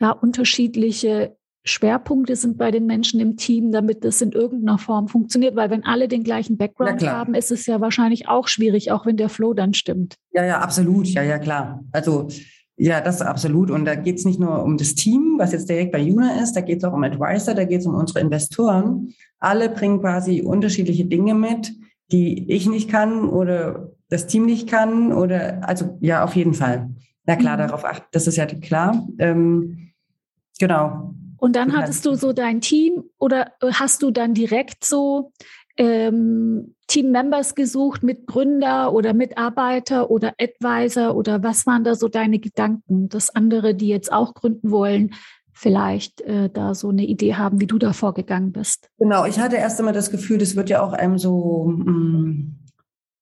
ja, 0.00 0.12
unterschiedliche 0.12 1.36
Schwerpunkte 1.64 2.36
sind 2.36 2.56
bei 2.56 2.70
den 2.70 2.86
Menschen 2.86 3.20
im 3.20 3.36
Team, 3.36 3.70
damit 3.70 4.04
das 4.04 4.22
in 4.22 4.32
irgendeiner 4.32 4.78
Form 4.78 5.08
funktioniert. 5.08 5.56
Weil 5.56 5.70
wenn 5.70 5.84
alle 5.84 6.08
den 6.08 6.24
gleichen 6.24 6.56
Background 6.56 7.06
haben, 7.06 7.34
ist 7.34 7.50
es 7.50 7.66
ja 7.66 7.80
wahrscheinlich 7.80 8.28
auch 8.28 8.48
schwierig, 8.48 8.92
auch 8.92 9.04
wenn 9.04 9.16
der 9.16 9.28
Flow 9.28 9.52
dann 9.52 9.74
stimmt. 9.74 10.14
Ja, 10.32 10.44
ja, 10.44 10.60
absolut. 10.60 11.08
Ja, 11.08 11.22
ja, 11.22 11.38
klar. 11.38 11.84
Also 11.92 12.28
ja, 12.82 13.02
das 13.02 13.20
absolut. 13.20 13.70
Und 13.70 13.84
da 13.84 13.94
geht 13.94 14.16
es 14.16 14.24
nicht 14.24 14.40
nur 14.40 14.62
um 14.62 14.78
das 14.78 14.94
Team, 14.94 15.34
was 15.36 15.52
jetzt 15.52 15.68
direkt 15.68 15.92
bei 15.92 16.00
Juna 16.00 16.40
ist, 16.40 16.54
da 16.54 16.62
geht 16.62 16.78
es 16.78 16.84
auch 16.84 16.94
um 16.94 17.04
Advisor, 17.04 17.52
da 17.52 17.64
geht 17.64 17.80
es 17.80 17.86
um 17.86 17.94
unsere 17.94 18.20
Investoren. 18.20 19.12
Alle 19.38 19.68
bringen 19.68 20.00
quasi 20.00 20.40
unterschiedliche 20.40 21.04
Dinge 21.04 21.34
mit, 21.34 21.74
die 22.10 22.50
ich 22.50 22.66
nicht 22.66 22.88
kann 22.90 23.28
oder 23.28 23.90
das 24.08 24.28
Team 24.28 24.46
nicht 24.46 24.66
kann 24.66 25.12
oder 25.12 25.68
also 25.68 25.98
ja, 26.00 26.24
auf 26.24 26.34
jeden 26.34 26.54
Fall. 26.54 26.88
Na 27.26 27.36
klar, 27.36 27.58
mhm. 27.58 27.68
darauf 27.68 27.84
achten, 27.84 28.06
das 28.12 28.26
ist 28.26 28.36
ja 28.36 28.46
klar. 28.46 29.06
Ähm, 29.18 29.90
genau. 30.58 31.14
Und 31.36 31.56
dann 31.56 31.76
hattest 31.76 32.06
du 32.06 32.14
so 32.14 32.32
dein 32.32 32.62
Team 32.62 33.04
oder 33.18 33.52
hast 33.74 34.02
du 34.02 34.10
dann 34.10 34.32
direkt 34.32 34.86
so 34.86 35.32
ähm, 35.80 36.74
Team-Members 36.88 37.54
gesucht 37.54 38.02
mit 38.02 38.26
Gründer 38.26 38.92
oder 38.92 39.14
Mitarbeiter 39.14 40.10
oder 40.10 40.34
Advisor 40.38 41.16
oder 41.16 41.42
was 41.42 41.66
waren 41.66 41.84
da 41.84 41.94
so 41.94 42.08
deine 42.08 42.38
Gedanken, 42.38 43.08
dass 43.08 43.34
andere, 43.34 43.74
die 43.74 43.88
jetzt 43.88 44.12
auch 44.12 44.34
gründen 44.34 44.70
wollen, 44.70 45.14
vielleicht 45.54 46.20
äh, 46.20 46.50
da 46.50 46.74
so 46.74 46.90
eine 46.90 47.04
Idee 47.04 47.34
haben, 47.34 47.62
wie 47.62 47.66
du 47.66 47.78
da 47.78 47.94
vorgegangen 47.94 48.52
bist? 48.52 48.90
Genau, 48.98 49.24
ich 49.24 49.40
hatte 49.40 49.56
erst 49.56 49.78
einmal 49.78 49.94
das 49.94 50.10
Gefühl, 50.10 50.36
das 50.36 50.54
wird 50.54 50.68
ja 50.68 50.82
auch 50.82 50.92
einem 50.92 51.16
so 51.16 51.72
mh, 51.74 51.92
mm, 51.92 52.58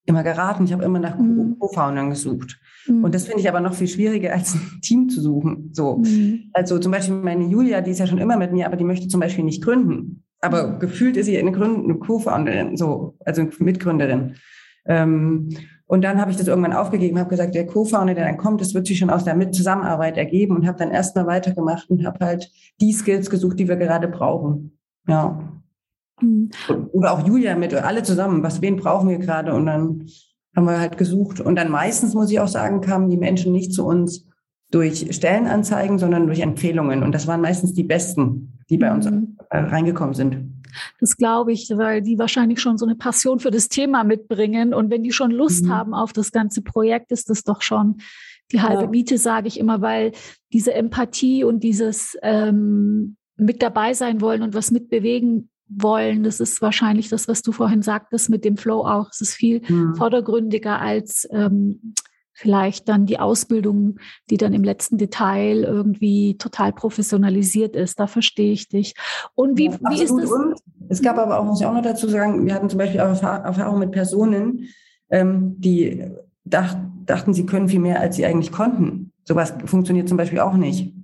immer 0.07 0.25
geraten. 0.25 0.65
Ich 0.65 0.73
habe 0.73 0.85
immer 0.85 0.99
nach 0.99 1.17
mhm. 1.17 1.57
Co-Foundern 1.61 2.11
gesucht. 2.11 2.59
Mhm. 2.89 3.05
Und 3.05 3.15
das 3.15 3.27
finde 3.27 3.41
ich 3.41 3.49
aber 3.49 3.61
noch 3.61 3.75
viel 3.75 3.89
schwieriger, 3.89 4.33
als 4.33 4.55
ein 4.55 4.81
Team 4.83 5.09
zu 5.09 5.21
suchen. 5.21 5.71
So. 5.73 5.99
Mhm. 5.99 6.51
Also 6.55 6.81
zum 6.81 6.91
Beispiel 6.91 7.15
meine 7.15 7.45
Julia, 7.45 7.83
die 7.83 7.93
ist 7.93 8.01
ja 8.01 8.09
schon 8.09 8.19
immer 8.19 8.37
mit 8.37 8.53
mir, 8.53 8.67
aber 8.67 8.77
die 8.77 8.85
möchte 8.85 9.07
zum 9.07 9.21
Beispiel 9.21 9.45
nicht 9.45 9.63
gründen. 9.63 10.25
Aber 10.41 10.67
mhm. 10.67 10.79
gefühlt 10.79 11.17
ist 11.17 11.27
sie 11.27 11.39
eine, 11.39 11.53
eine 11.53 11.95
Co-Founderin, 11.95 12.77
so, 12.77 13.17
also 13.25 13.47
Mitgründerin. 13.59 14.37
Ähm, 14.87 15.51
und 15.87 16.03
dann 16.03 16.21
habe 16.21 16.31
ich 16.31 16.37
das 16.37 16.47
irgendwann 16.47 16.75
aufgegeben, 16.75 17.19
habe 17.19 17.31
gesagt, 17.31 17.55
der 17.55 17.67
Co-Founder, 17.67 18.15
der 18.15 18.27
dann 18.27 18.37
kommt, 18.37 18.61
das 18.61 18.75
wird 18.75 18.87
sich 18.87 18.99
schon 18.99 19.11
aus 19.11 19.25
der 19.25 19.35
Mit 19.35 19.55
Zusammenarbeit 19.55 20.19
ergeben 20.19 20.55
und 20.55 20.67
habe 20.67 20.79
dann 20.79 20.91
erstmal 20.91 21.27
weitergemacht 21.27 21.89
und 21.89 22.07
habe 22.07 22.25
halt 22.25 22.51
die 22.81 22.93
Skills 22.93 23.31
gesucht, 23.31 23.59
die 23.59 23.69
wir 23.69 23.77
gerade 23.77 24.07
brauchen. 24.07 24.79
Ja. 25.07 25.61
Mhm. 26.21 26.51
Oder 26.93 27.13
auch 27.13 27.27
Julia 27.27 27.57
mit, 27.57 27.75
alle 27.75 28.03
zusammen, 28.03 28.43
was, 28.43 28.61
wen 28.61 28.77
brauchen 28.77 29.09
wir 29.09 29.19
gerade? 29.19 29.55
Und 29.55 29.67
dann 29.67 30.07
haben 30.55 30.67
wir 30.67 30.79
halt 30.79 30.99
gesucht. 30.99 31.41
Und 31.41 31.57
dann 31.57 31.71
meistens, 31.71 32.15
muss 32.15 32.31
ich 32.31 32.41
auch 32.41 32.49
sagen, 32.49 32.81
kamen 32.81 33.09
die 33.09 33.17
Menschen 33.17 33.53
nicht 33.53 33.73
zu 33.73 33.87
uns 33.87 34.27
durch 34.71 35.15
Stellenanzeigen, 35.15 35.99
sondern 35.99 36.27
durch 36.27 36.41
Empfehlungen. 36.41 37.03
Und 37.03 37.13
das 37.13 37.27
waren 37.27 37.41
meistens 37.41 37.73
die 37.73 37.85
besten, 37.85 38.58
die 38.71 38.79
bei 38.79 38.93
uns 38.93 39.11
mhm. 39.11 39.37
Äh, 39.51 39.59
reingekommen 39.59 40.15
sind. 40.15 40.55
Das 41.01 41.17
glaube 41.17 41.53
ich, 41.53 41.71
weil 41.75 42.03
die 42.03 42.19
wahrscheinlich 42.19 42.61
schon 42.61 42.79
so 42.79 42.87
eine 42.87 42.95
Passion 42.95 43.39
für 43.39 43.51
das 43.51 43.69
Thema 43.69 44.05
mitbringen. 44.05 44.75
Und 44.75 44.91
wenn 44.91 45.03
die 45.03 45.13
schon 45.13 45.31
Lust 45.31 45.65
mhm. 45.65 45.73
haben 45.73 45.95
auf 45.95 46.13
das 46.13 46.33
ganze 46.33 46.63
Projekt, 46.63 47.11
ist 47.13 47.31
das 47.31 47.45
doch 47.45 47.63
schon 47.63 47.99
die 48.53 48.61
halbe 48.63 48.85
ja. 48.85 48.89
Miete, 48.89 49.19
sage 49.19 49.49
ich 49.49 49.59
immer, 49.59 49.81
weil 49.81 50.13
diese 50.53 50.75
Empathie 50.75 51.45
und 51.45 51.63
dieses 51.63 52.17
ähm, 52.23 53.17
mit 53.37 53.63
dabei 53.63 53.95
sein 53.95 54.21
wollen 54.21 54.43
und 54.43 54.55
was 54.55 54.71
mitbewegen 54.71 55.51
wollen, 55.69 56.23
das 56.23 56.41
ist 56.41 56.63
wahrscheinlich 56.63 57.09
das, 57.09 57.29
was 57.29 57.43
du 57.43 57.53
vorhin 57.53 57.83
sagtest 57.83 58.31
mit 58.31 58.45
dem 58.45 58.57
Flow 58.57 58.87
auch. 58.87 59.11
Es 59.11 59.21
ist 59.21 59.35
viel 59.35 59.63
mhm. 59.69 59.95
vordergründiger 59.95 60.81
als 60.81 61.29
ähm, 61.31 61.95
vielleicht 62.39 62.89
dann 62.89 63.05
die 63.05 63.19
Ausbildung, 63.19 63.99
die 64.31 64.37
dann 64.37 64.53
im 64.53 64.63
letzten 64.63 64.97
Detail 64.97 65.65
irgendwie 65.65 66.39
total 66.39 66.73
professionalisiert 66.73 67.75
ist. 67.75 67.99
Da 67.99 68.07
verstehe 68.07 68.53
ich 68.53 68.69
dich. 68.69 68.95
Und 69.35 69.59
wie, 69.59 69.67
ja, 69.67 69.79
wie 69.91 70.03
ist 70.03 70.15
das? 70.17 70.31
Und 70.31 70.55
es 70.89 71.03
gab 71.03 71.19
aber 71.19 71.41
auch, 71.41 71.45
muss 71.45 71.61
ich 71.61 71.67
auch 71.67 71.75
noch 71.75 71.83
dazu 71.83 72.09
sagen, 72.09 72.47
wir 72.47 72.55
hatten 72.55 72.71
zum 72.71 72.79
Beispiel 72.79 73.01
auch 73.01 73.21
Erfahrungen 73.21 73.81
mit 73.81 73.91
Personen, 73.91 74.69
ähm, 75.11 75.57
die 75.59 76.07
dacht, 76.45 76.79
dachten, 77.05 77.35
sie 77.35 77.45
können 77.45 77.69
viel 77.69 77.81
mehr, 77.81 78.01
als 78.01 78.15
sie 78.15 78.25
eigentlich 78.25 78.53
konnten. 78.53 79.13
Sowas 79.25 79.55
funktioniert 79.65 80.09
zum 80.09 80.17
Beispiel 80.17 80.39
auch 80.39 80.55
nicht. 80.55 80.95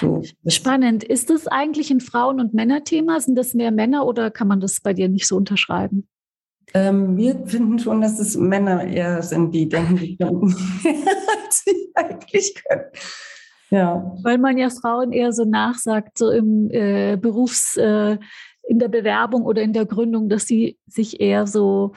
So, 0.00 0.22
Spannend. 0.46 1.04
Ist 1.04 1.28
das 1.28 1.46
eigentlich 1.46 1.90
ein 1.90 2.00
Frauen- 2.00 2.40
und 2.40 2.54
Männerthema? 2.54 3.20
Sind 3.20 3.36
das 3.36 3.52
mehr 3.52 3.70
Männer 3.70 4.06
oder 4.06 4.30
kann 4.30 4.48
man 4.48 4.60
das 4.60 4.80
bei 4.80 4.94
dir 4.94 5.10
nicht 5.10 5.26
so 5.26 5.36
unterschreiben? 5.36 6.08
Ähm, 6.74 7.16
wir 7.16 7.46
finden 7.46 7.78
schon, 7.78 8.00
dass 8.00 8.18
es 8.18 8.36
Männer 8.36 8.84
eher 8.84 9.22
sind, 9.22 9.52
die 9.52 9.68
denken, 9.68 9.96
die 9.96 10.16
können, 10.16 10.42
als 10.44 11.64
sie 11.64 11.90
eigentlich 11.94 12.54
können. 12.64 12.84
Ja. 13.70 14.14
Weil 14.22 14.38
man 14.38 14.58
ja 14.58 14.68
Frauen 14.70 15.12
eher 15.12 15.32
so 15.32 15.44
nachsagt, 15.44 16.18
so 16.18 16.30
im 16.30 16.70
äh, 16.70 17.16
Berufs, 17.16 17.76
äh, 17.76 18.18
in 18.62 18.78
der 18.78 18.88
Bewerbung 18.88 19.42
oder 19.42 19.62
in 19.62 19.72
der 19.72 19.86
Gründung, 19.86 20.28
dass 20.28 20.46
sie 20.46 20.78
sich 20.86 21.20
eher 21.20 21.46
so 21.46 21.92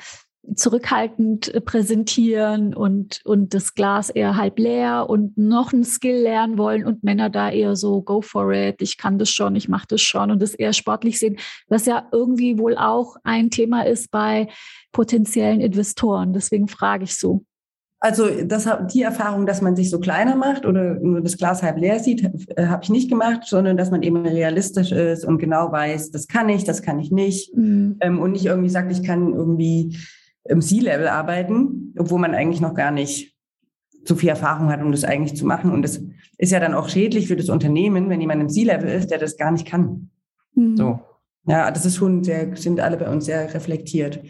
zurückhaltend 0.56 1.54
äh, 1.54 1.62
präsentieren 1.62 2.74
und, 2.74 3.22
und 3.26 3.54
das 3.54 3.74
Glas 3.74 4.10
eher 4.10 4.36
halb 4.36 4.60
leer 4.60 5.10
und 5.10 5.38
noch 5.38 5.74
ein 5.74 5.84
Skill 5.84 6.22
lernen 6.22 6.58
wollen 6.58 6.86
und 6.86 7.04
Männer 7.04 7.30
da 7.30 7.50
eher 7.50 7.76
so, 7.76 8.02
go 8.02 8.22
for 8.22 8.52
it, 8.52 8.82
ich 8.82 8.98
kann 8.98 9.18
das 9.18 9.30
schon, 9.30 9.56
ich 9.56 9.70
mache 9.70 9.88
das 9.88 10.02
schon 10.02 10.32
und 10.32 10.42
das 10.42 10.54
eher 10.54 10.74
sportlich 10.74 11.20
sehen, 11.20 11.38
was 11.68 11.86
ja 11.86 12.08
irgendwie 12.12 12.58
wohl 12.58 12.78
auch 12.78 13.16
ein 13.24 13.50
Thema 13.50 13.86
ist 13.86 14.12
bei 14.12 14.48
potenziellen 14.92 15.62
Investoren. 15.62 16.34
Deswegen 16.34 16.68
frage 16.68 17.06
ich 17.06 17.16
so. 17.16 17.46
Also 18.00 18.28
das, 18.44 18.68
die 18.94 19.02
Erfahrung, 19.02 19.46
dass 19.46 19.62
man 19.62 19.78
sich 19.78 19.90
so 19.90 19.98
kleiner 19.98 20.36
macht 20.36 20.66
oder 20.66 20.96
nur 20.96 21.22
das 21.22 21.38
Glas 21.38 21.64
halb 21.64 21.78
leer 21.78 22.00
sieht, 22.00 22.22
äh, 22.58 22.66
habe 22.66 22.84
ich 22.84 22.90
nicht 22.90 23.10
gemacht, 23.10 23.44
sondern 23.46 23.78
dass 23.78 23.92
man 23.92 24.04
eben 24.04 24.18
realistisch 24.26 24.92
ist 24.92 25.24
und 25.24 25.38
genau 25.38 25.72
weiß, 25.72 26.12
das 26.12 26.28
kann 26.28 26.50
ich, 26.50 26.66
das 26.66 26.82
kann 26.82 27.00
ich 27.00 27.12
nicht. 27.12 27.56
Mhm. 27.56 27.96
Ähm, 28.02 28.20
und 28.20 28.34
nicht 28.34 28.46
irgendwie 28.46 28.70
sagt, 28.70 28.92
ich 28.92 29.04
kann 29.04 29.34
irgendwie 29.34 29.96
im 30.46 30.62
C-Level 30.62 31.08
arbeiten, 31.08 31.94
obwohl 31.98 32.20
man 32.20 32.36
eigentlich 32.36 32.62
noch 32.62 32.74
gar 32.74 32.92
nicht 32.92 33.36
so 34.06 34.16
viel 34.16 34.30
Erfahrung 34.30 34.70
hat, 34.70 34.82
um 34.82 34.92
das 34.92 35.04
eigentlich 35.04 35.38
zu 35.38 35.46
machen. 35.46 35.72
Und 35.72 35.82
das 35.84 36.02
ist 36.38 36.52
ja 36.52 36.60
dann 36.60 36.74
auch 36.74 36.90
schädlich 36.90 37.28
für 37.28 37.38
das 37.38 37.50
Unternehmen, 37.50 38.10
wenn 38.10 38.20
jemand 38.22 38.42
im 38.42 38.50
C-Level 38.50 38.90
ist, 38.90 39.12
der 39.12 39.18
das 39.18 39.38
gar 39.38 39.52
nicht 39.52 39.66
kann. 39.66 40.10
Mhm. 40.56 40.78
So. 40.78 41.00
Ja, 41.46 41.72
das 41.72 41.86
ist 41.86 41.98
schon 41.98 42.24
sehr, 42.24 42.56
sind 42.56 42.80
alle 42.80 42.96
bei 42.96 43.10
uns 43.10 43.26
sehr 43.26 43.54
reflektiert. 43.54 44.22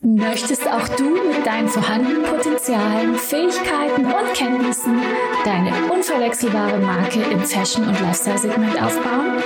Möchtest 0.00 0.66
auch 0.68 0.86
du 0.96 1.04
mit 1.04 1.44
deinen 1.44 1.66
vorhandenen 1.68 2.22
Potenzialen, 2.22 3.14
Fähigkeiten 3.16 4.04
und 4.04 4.34
Kenntnissen 4.34 4.98
deine 5.44 5.70
unverwechselbare 5.92 6.78
Marke 6.78 7.20
im 7.32 7.40
Fashion- 7.40 7.88
und 7.88 8.00
Lifestyle-Segment 8.00 8.80
aufbauen? 8.80 9.42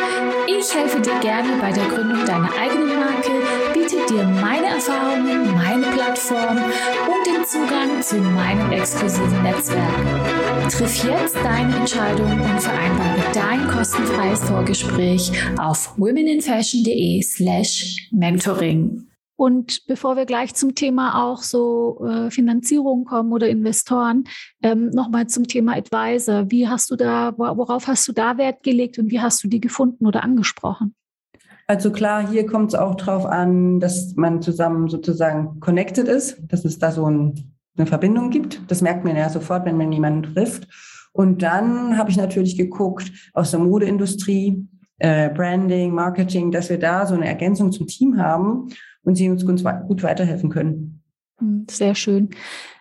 Ich 0.48 0.74
helfe 0.74 1.00
dir 1.00 1.18
gerne 1.20 1.48
bei 1.60 1.72
der 1.72 1.84
Gründung 1.84 2.26
deiner 2.26 2.50
eigenen 2.60 2.88
Marke, 2.88 3.30
biete 3.72 4.04
dir 4.12 4.24
meine 4.24 4.66
Erfahrungen, 4.66 5.47
meine 6.08 6.14
Plattform 6.14 6.56
und 6.56 7.26
den 7.26 7.44
Zugang 7.44 8.02
zu 8.02 8.16
meinem 8.16 8.72
exklusiven 8.72 9.42
Netzwerk. 9.42 10.70
Triff 10.70 11.04
jetzt 11.04 11.36
deine 11.36 11.76
Entscheidung 11.76 12.30
und 12.30 12.60
vereinbare 12.60 13.20
dein 13.34 13.68
kostenfreies 13.68 14.44
Vorgespräch 14.44 15.32
auf 15.58 15.98
womeninfashion.de 15.98 17.22
slash 17.22 18.08
mentoring. 18.12 19.08
Und 19.36 19.86
bevor 19.86 20.16
wir 20.16 20.26
gleich 20.26 20.54
zum 20.54 20.74
Thema 20.74 21.24
auch 21.24 21.42
so 21.42 22.04
äh, 22.04 22.30
Finanzierung 22.30 23.04
kommen 23.04 23.32
oder 23.32 23.48
Investoren, 23.48 24.24
ähm, 24.62 24.90
nochmal 24.90 25.28
zum 25.28 25.46
Thema 25.46 25.76
Advisor. 25.76 26.50
Wie 26.50 26.66
hast 26.66 26.90
du 26.90 26.96
da, 26.96 27.34
worauf 27.36 27.86
hast 27.86 28.08
du 28.08 28.12
da 28.12 28.36
Wert 28.36 28.62
gelegt 28.62 28.98
und 28.98 29.10
wie 29.10 29.20
hast 29.20 29.44
du 29.44 29.48
die 29.48 29.60
gefunden 29.60 30.06
oder 30.06 30.24
angesprochen? 30.24 30.94
Also 31.70 31.92
klar, 31.92 32.26
hier 32.26 32.46
kommt 32.46 32.72
es 32.72 32.78
auch 32.78 32.94
drauf 32.94 33.26
an, 33.26 33.78
dass 33.78 34.14
man 34.16 34.40
zusammen 34.40 34.88
sozusagen 34.88 35.60
connected 35.60 36.08
ist, 36.08 36.38
dass 36.48 36.64
es 36.64 36.78
da 36.78 36.90
so 36.90 37.04
ein, 37.04 37.54
eine 37.76 37.86
Verbindung 37.86 38.30
gibt. 38.30 38.62
Das 38.68 38.80
merkt 38.80 39.04
man 39.04 39.16
ja 39.16 39.28
sofort, 39.28 39.66
wenn 39.66 39.76
man 39.76 39.92
jemanden 39.92 40.34
trifft. 40.34 40.66
Und 41.12 41.42
dann 41.42 41.98
habe 41.98 42.10
ich 42.10 42.16
natürlich 42.16 42.56
geguckt 42.56 43.12
aus 43.34 43.50
der 43.50 43.60
Modeindustrie, 43.60 44.66
äh, 44.98 45.28
Branding, 45.28 45.92
Marketing, 45.92 46.50
dass 46.50 46.70
wir 46.70 46.78
da 46.78 47.04
so 47.04 47.14
eine 47.14 47.28
Ergänzung 47.28 47.70
zum 47.70 47.86
Team 47.86 48.16
haben 48.16 48.68
und 49.02 49.16
sie 49.16 49.28
uns 49.28 49.44
gut 49.44 50.02
weiterhelfen 50.02 50.48
können. 50.48 51.02
Hm, 51.38 51.66
sehr 51.70 51.94
schön. 51.94 52.30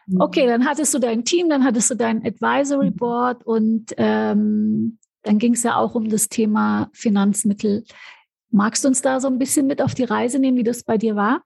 Mhm. 0.07 0.21
Okay, 0.21 0.47
dann 0.47 0.65
hattest 0.65 0.93
du 0.93 0.99
dein 0.99 1.25
Team, 1.25 1.49
dann 1.49 1.65
hattest 1.65 1.89
du 1.89 1.95
dein 1.95 2.25
Advisory. 2.25 2.91
Board 2.91 3.45
und 3.45 3.93
ähm, 3.97 4.97
dann 5.23 5.39
ging 5.39 5.55
es 5.55 5.63
ja 5.63 5.75
auch 5.75 5.93
um 5.93 6.07
das 6.07 6.29
Thema 6.29 6.89
Finanzmittel. 6.93 7.83
Magst 8.51 8.83
du 8.83 8.87
uns 8.87 9.01
da 9.01 9.19
so 9.19 9.27
ein 9.27 9.39
bisschen 9.39 9.67
mit 9.67 9.81
auf 9.81 9.93
die 9.93 10.03
Reise 10.03 10.39
nehmen, 10.39 10.57
wie 10.57 10.63
das 10.63 10.83
bei 10.83 10.97
dir 10.97 11.15
war? 11.15 11.43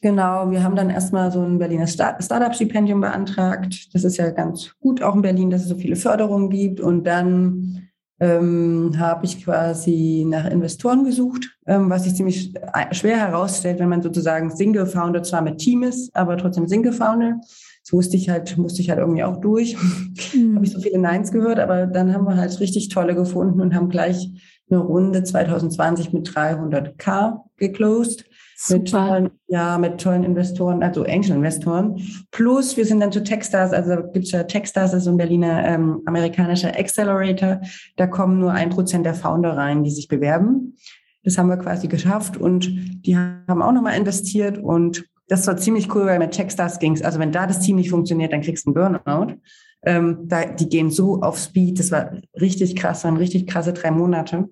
Genau, 0.00 0.50
wir 0.50 0.62
haben 0.62 0.76
dann 0.76 0.90
erstmal 0.90 1.32
so 1.32 1.40
ein 1.40 1.58
Berliner 1.58 1.86
Startup-Stipendium 1.86 3.00
beantragt. 3.00 3.94
Das 3.94 4.04
ist 4.04 4.18
ja 4.18 4.30
ganz 4.30 4.72
gut 4.78 5.02
auch 5.02 5.14
in 5.14 5.22
Berlin, 5.22 5.50
dass 5.50 5.62
es 5.62 5.68
so 5.68 5.76
viele 5.76 5.96
Förderungen 5.96 6.50
gibt. 6.50 6.80
Und 6.80 7.04
dann 7.04 7.88
ähm, 8.20 8.92
habe 8.98 9.24
ich 9.24 9.42
quasi 9.42 10.24
nach 10.28 10.44
Investoren 10.44 11.04
gesucht, 11.04 11.56
ähm, 11.66 11.90
was 11.90 12.04
sich 12.04 12.14
ziemlich 12.14 12.52
schwer 12.92 13.16
herausstellt, 13.16 13.78
wenn 13.78 13.88
man 13.88 14.02
sozusagen 14.02 14.54
Single 14.54 14.86
Founder 14.86 15.22
zwar 15.22 15.42
mit 15.42 15.58
Team 15.58 15.82
ist, 15.82 16.14
aber 16.14 16.36
trotzdem 16.36 16.68
Single 16.68 16.92
Founder. 16.92 17.40
Das 17.82 17.92
wusste 17.92 18.16
ich 18.16 18.30
halt, 18.30 18.56
musste 18.56 18.80
ich 18.80 18.90
halt 18.90 18.98
irgendwie 18.98 19.24
auch 19.24 19.40
durch. 19.40 19.76
Mhm. 20.34 20.56
habe 20.56 20.64
ich 20.64 20.72
so 20.72 20.80
viele 20.80 20.98
Neins 20.98 21.30
gehört, 21.30 21.60
aber 21.60 21.86
dann 21.86 22.12
haben 22.12 22.24
wir 22.24 22.36
halt 22.36 22.58
richtig 22.58 22.88
tolle 22.88 23.14
gefunden 23.14 23.60
und 23.60 23.72
haben 23.72 23.88
gleich 23.88 24.30
eine 24.70 24.80
Runde 24.80 25.22
2020 25.22 26.12
mit 26.12 26.28
300k 26.28 27.40
geclosed. 27.56 28.24
Mit 28.70 28.90
tollen, 28.90 29.30
ja, 29.48 29.76
mit 29.78 30.00
tollen 30.00 30.22
Investoren, 30.22 30.82
also 30.82 31.02
Angel-Investoren. 31.04 32.00
Plus, 32.30 32.76
wir 32.76 32.86
sind 32.86 33.00
dann 33.00 33.12
zu 33.12 33.22
Techstars, 33.22 33.72
also 33.72 33.96
gibt's 34.12 34.30
ja 34.30 34.44
Techstars, 34.44 34.92
das 34.92 34.98
ist 34.98 35.04
so 35.04 35.10
ein 35.10 35.16
Berliner 35.16 35.64
ähm, 35.66 36.02
amerikanischer 36.06 36.78
Accelerator. 36.78 37.60
Da 37.96 38.06
kommen 38.06 38.38
nur 38.38 38.52
ein 38.52 38.70
Prozent 38.70 39.04
der 39.04 39.14
Founder 39.14 39.56
rein, 39.56 39.82
die 39.82 39.90
sich 39.90 40.08
bewerben. 40.08 40.76
Das 41.24 41.36
haben 41.36 41.48
wir 41.48 41.56
quasi 41.56 41.88
geschafft 41.88 42.36
und 42.36 43.04
die 43.04 43.16
haben 43.16 43.60
auch 43.60 43.72
nochmal 43.72 43.98
investiert 43.98 44.58
und 44.58 45.04
das 45.28 45.46
war 45.46 45.56
ziemlich 45.56 45.94
cool, 45.94 46.06
weil 46.06 46.18
mit 46.18 46.32
Techstars 46.32 46.78
ging's. 46.78 47.02
Also 47.02 47.18
wenn 47.18 47.32
da 47.32 47.46
das 47.46 47.60
Team 47.60 47.76
nicht 47.76 47.90
funktioniert, 47.90 48.32
dann 48.32 48.42
kriegst 48.42 48.66
du 48.66 48.74
einen 48.74 49.02
Burnout. 49.04 49.34
Ähm, 49.86 50.28
da, 50.28 50.44
die 50.44 50.68
gehen 50.68 50.90
so 50.90 51.20
auf 51.20 51.38
Speed. 51.38 51.78
Das 51.78 51.90
war 51.90 52.12
richtig 52.40 52.76
krass, 52.76 53.04
waren 53.04 53.16
richtig 53.16 53.46
krasse 53.46 53.72
drei 53.72 53.90
Monate. 53.90 54.48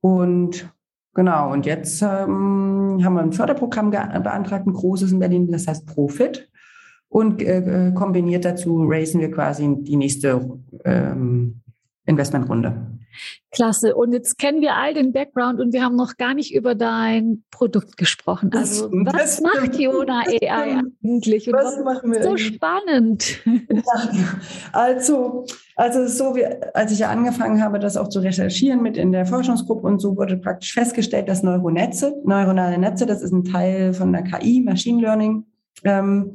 Und 0.00 0.70
genau, 1.14 1.52
und 1.52 1.66
jetzt 1.66 2.02
ähm, 2.02 3.00
haben 3.02 3.14
wir 3.14 3.22
ein 3.22 3.32
Förderprogramm 3.32 3.90
beantragt, 3.90 4.66
ein 4.66 4.72
großes 4.72 5.12
in 5.12 5.18
Berlin, 5.18 5.50
das 5.50 5.66
heißt 5.66 5.86
Profit. 5.86 6.50
Und 7.08 7.40
äh, 7.42 7.92
kombiniert 7.94 8.44
dazu 8.44 8.84
raisen 8.88 9.20
wir 9.20 9.30
quasi 9.30 9.76
die 9.80 9.96
nächste 9.96 10.58
ähm, 10.84 11.60
Investmentrunde. 12.06 12.98
Klasse. 13.50 13.94
Und 13.94 14.12
jetzt 14.12 14.38
kennen 14.38 14.60
wir 14.60 14.74
all 14.74 14.92
den 14.92 15.12
Background 15.12 15.60
und 15.60 15.72
wir 15.72 15.84
haben 15.84 15.96
noch 15.96 16.16
gar 16.16 16.34
nicht 16.34 16.54
über 16.54 16.74
dein 16.74 17.44
Produkt 17.50 17.96
gesprochen. 17.96 18.50
Also 18.52 18.90
was 18.90 19.40
macht 19.40 19.78
Jona 19.78 20.22
AI 20.26 20.82
eigentlich? 21.02 21.46
Und 21.46 21.54
was 21.54 21.78
machen 21.82 22.12
wir? 22.12 22.22
So 22.22 22.36
spannend. 22.36 23.40
Also, 24.72 25.46
also 25.76 26.06
so 26.06 26.34
wie, 26.34 26.44
als 26.74 26.92
ich 26.92 27.06
angefangen 27.06 27.62
habe, 27.62 27.78
das 27.78 27.96
auch 27.96 28.08
zu 28.08 28.20
recherchieren 28.20 28.82
mit 28.82 28.96
in 28.96 29.12
der 29.12 29.26
Forschungsgruppe 29.26 29.86
und 29.86 30.00
so 30.00 30.16
wurde 30.16 30.36
praktisch 30.36 30.74
festgestellt, 30.74 31.28
dass 31.28 31.42
Neuronetze, 31.42 32.20
neuronale 32.24 32.78
Netze, 32.78 33.06
das 33.06 33.22
ist 33.22 33.32
ein 33.32 33.44
Teil 33.44 33.94
von 33.94 34.12
der 34.12 34.24
KI, 34.24 34.60
Machine 34.60 35.00
Learning, 35.00 35.46
ähm, 35.84 36.34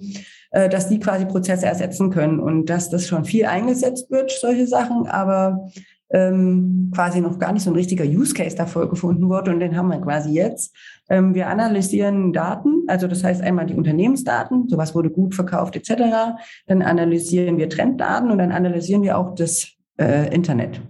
äh, 0.52 0.70
dass 0.70 0.90
die 0.90 1.00
quasi 1.00 1.26
Prozesse 1.26 1.66
ersetzen 1.66 2.10
können 2.10 2.40
und 2.40 2.70
dass 2.70 2.90
das 2.90 3.08
schon 3.08 3.26
viel 3.26 3.46
eingesetzt 3.46 4.10
wird, 4.10 4.32
solche 4.32 4.68
Sachen, 4.68 5.08
aber 5.08 5.70
ähm, 6.12 6.92
quasi 6.94 7.22
noch 7.22 7.38
gar 7.38 7.54
nicht 7.54 7.64
so 7.64 7.70
ein 7.70 7.76
richtiger 7.76 8.04
Use 8.04 8.34
Case 8.34 8.56
davor 8.56 8.90
gefunden 8.90 9.30
wurde 9.30 9.52
und 9.52 9.60
den 9.60 9.78
haben 9.78 9.90
wir 9.90 10.02
quasi 10.02 10.32
jetzt. 10.32 10.76
Ähm, 11.10 11.36
wir 11.36 11.48
analysieren 11.48 12.34
Daten, 12.34 12.84
also 12.88 13.08
das 13.08 13.24
heißt 13.24 13.42
einmal 13.42 13.68
die 13.68 13.76
Unternehmensdaten, 13.76 14.68
sowas 14.68 14.96
wurde 14.96 15.12
gut 15.12 15.36
verkauft 15.36 15.76
etc. 15.76 16.40
Dann 16.66 16.82
analysieren 16.82 17.58
wir 17.58 17.70
Trenddaten 17.70 18.32
und 18.32 18.40
dann 18.40 18.52
analysieren 18.52 19.04
wir 19.04 19.18
auch 19.18 19.36
das 19.36 19.68
äh, 20.00 20.34
Internet. 20.34 20.82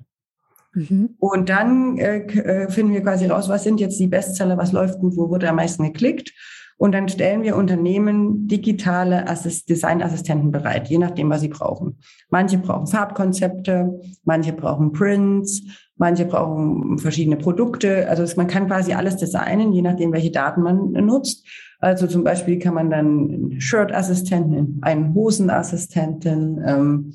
Mhm. 0.74 1.16
Und 1.20 1.50
dann 1.50 1.98
äh, 1.98 2.20
äh 2.20 2.70
finden 2.70 2.94
wir 2.94 3.02
quasi 3.02 3.26
raus, 3.26 3.50
was 3.50 3.64
sind 3.64 3.80
jetzt 3.82 4.00
die 4.00 4.08
Bestseller, 4.08 4.58
was 4.58 4.72
läuft 4.72 5.00
gut, 5.00 5.18
wo 5.18 5.30
wurde 5.30 5.50
am 5.50 5.58
meisten 5.58 5.84
geklickt. 5.84 6.34
Und 6.80 6.94
dann 6.94 7.10
stellen 7.10 7.44
wir 7.44 7.58
Unternehmen 7.58 8.48
digitale 8.48 9.28
Assist 9.28 9.70
Designassistenten 9.70 10.50
bereit, 10.50 10.88
je 10.88 10.98
nachdem, 10.98 11.30
was 11.30 11.42
sie 11.42 11.50
brauchen. 11.50 12.00
Manche 12.30 12.58
brauchen 12.58 12.88
Farbkonzepte, 12.88 14.00
manche 14.24 14.54
brauchen 14.54 14.94
Prints, 14.94 15.62
manche 15.98 16.24
brauchen 16.24 16.98
verschiedene 16.98 17.36
Produkte. 17.36 18.08
Also 18.08 18.24
man 18.38 18.48
kann 18.48 18.68
quasi 18.68 18.94
alles 18.94 19.18
designen, 19.18 19.74
je 19.74 19.82
nachdem, 19.82 20.14
welche 20.14 20.32
Daten 20.32 20.62
man 20.62 20.94
nutzt. 20.94 21.46
Also 21.80 22.08
zum 22.08 22.24
Beispiel 22.24 22.60
kann 22.60 22.76
man 22.76 22.90
dann 22.90 23.60
Shirt-Assistenten, 23.60 24.80
einen 24.82 25.14
Hosenassistenten, 25.14 26.64
ähm, 26.66 27.14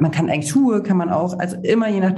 man 0.00 0.10
kann 0.10 0.30
eigentlich 0.30 0.50
Schuhe, 0.50 0.82
kann 0.82 0.96
man 0.96 1.10
auch, 1.10 1.38
also 1.38 1.58
immer 1.62 1.88
je 1.88 2.00
nach 2.00 2.14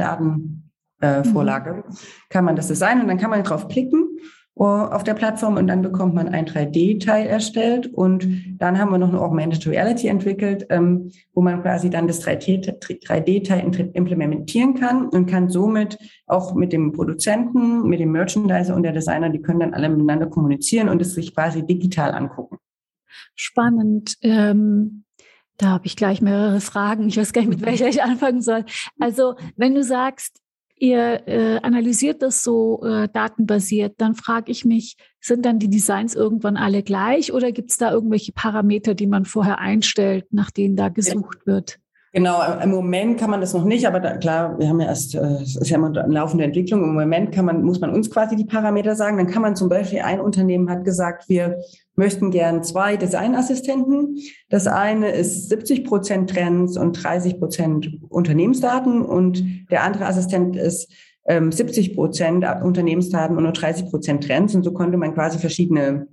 Datenvorlage 1.01 1.71
äh, 1.71 1.75
mhm. 1.75 1.95
kann 2.31 2.45
man 2.45 2.55
das 2.55 2.69
designen 2.69 3.03
und 3.03 3.09
dann 3.09 3.19
kann 3.19 3.31
man 3.31 3.43
drauf 3.43 3.67
klicken 3.67 4.09
auf 4.67 5.05
der 5.05 5.15
Plattform 5.15 5.57
und 5.57 5.67
dann 5.67 5.83
bekommt 5.83 6.15
man 6.15 6.29
ein 6.29 6.47
3D-Teil 6.47 7.27
erstellt 7.27 7.87
und 7.87 8.29
dann 8.59 8.79
haben 8.79 8.91
wir 8.91 8.99
noch 8.99 9.09
eine 9.09 9.21
Augmented 9.21 9.67
Reality 9.67 10.09
entwickelt, 10.09 10.67
ähm, 10.71 11.11
wo 11.33 11.41
man 11.41 11.63
quasi 11.63 11.91
dann 11.91 12.07
das 12.07 12.27
3D-Teil 12.27 13.91
implementieren 13.93 14.75
kann 14.75 15.09
und 15.09 15.27
kann 15.27 15.49
somit 15.49 15.99
auch 16.27 16.55
mit 16.55 16.73
dem 16.73 16.93
Produzenten, 16.93 17.89
mit 17.89 18.01
dem 18.01 18.13
Merchandiser 18.13 18.75
und 18.75 18.83
der 18.83 18.93
Designer, 18.93 19.31
die 19.31 19.43
können 19.43 19.61
dann 19.61 19.75
alle 19.75 19.89
miteinander 19.89 20.27
kommunizieren 20.27 20.89
und 20.89 21.01
es 21.01 21.15
sich 21.15 21.35
quasi 21.35 21.65
digital 21.65 22.13
angucken. 22.13 22.59
Spannend. 23.35 24.17
Ähm 24.23 25.05
da 25.59 25.71
habe 25.71 25.87
ich 25.87 25.97
gleich 25.97 26.23
mehrere 26.23 26.61
Fragen. 26.61 27.09
Ich 27.09 27.17
weiß 27.17 27.33
gar 27.33 27.43
nicht, 27.43 27.51
mit 27.51 27.63
welcher 27.63 27.89
ich 27.89 28.03
anfangen 28.03 28.43
soll. 28.43 28.65
Also, 29.01 29.35
wenn 29.57 29.75
du 29.75 29.83
sagst, 29.83 30.41
ihr 30.81 31.27
äh, 31.27 31.59
analysiert 31.63 32.23
das 32.23 32.43
so 32.43 32.83
äh, 32.85 33.09
datenbasiert, 33.13 33.95
dann 33.99 34.15
frage 34.15 34.51
ich 34.51 34.65
mich, 34.65 34.97
sind 35.21 35.45
dann 35.45 35.59
die 35.59 35.71
Designs 35.71 36.15
irgendwann 36.15 36.57
alle 36.57 36.83
gleich 36.83 37.33
oder 37.33 37.53
gibt 37.53 37.71
es 37.71 37.77
da 37.77 37.93
irgendwelche 37.93 38.33
Parameter, 38.33 38.95
die 38.95 39.07
man 39.07 39.25
vorher 39.25 39.59
einstellt, 39.59 40.27
nach 40.33 40.51
denen 40.51 40.77
da 40.77 40.89
gesucht 40.89 41.47
wird? 41.47 41.79
Genau, 42.13 42.41
im 42.63 42.71
Moment 42.71 43.21
kann 43.21 43.31
man 43.31 43.41
das 43.41 43.53
noch 43.53 43.65
nicht, 43.65 43.87
aber 43.87 44.01
da, 44.01 44.17
klar, 44.17 44.59
wir 44.59 44.69
haben 44.69 44.81
ja 44.81 44.87
erst, 44.87 45.15
äh, 45.15 45.43
es 45.43 45.57
ist 45.57 45.69
ja 45.69 45.77
immer 45.77 45.97
eine 45.97 46.15
laufende 46.15 46.45
Entwicklung. 46.45 46.83
Im 46.83 46.95
Moment 46.95 47.33
kann 47.33 47.45
man, 47.45 47.63
muss 47.63 47.81
man 47.81 47.91
uns 47.91 48.11
quasi 48.11 48.35
die 48.35 48.47
Parameter 48.47 48.97
sagen. 48.97 49.19
Dann 49.19 49.27
kann 49.27 49.43
man 49.43 49.57
zum 49.57 49.69
Beispiel, 49.69 50.01
ein 50.01 50.21
Unternehmen 50.21 50.71
hat 50.71 50.85
gesagt, 50.85 51.29
wir 51.29 51.59
möchten 51.99 52.31
gern 52.31 52.63
zwei 52.63 52.97
Designassistenten. 52.97 54.17
Das 54.49 54.67
eine 54.67 55.11
ist 55.11 55.49
70 55.51 55.85
Prozent 55.85 56.31
Trends 56.31 56.79
und 56.79 56.93
30 56.93 57.39
Prozent 57.39 57.91
Unternehmensdaten 58.09 59.03
und 59.03 59.45
der 59.71 59.83
andere 59.83 60.07
Assistent 60.07 60.57
ist 60.57 60.91
ähm, 61.27 61.53
70 61.53 61.95
Prozent 61.95 62.47
Unternehmensdaten 62.63 63.37
und 63.37 63.43
nur 63.43 63.53
30 63.53 63.91
Prozent 63.91 64.25
Trends. 64.25 64.55
Und 64.55 64.63
so 64.63 64.73
konnte 64.73 64.97
man 64.97 65.13
quasi 65.13 65.39
verschiedene 65.39 66.07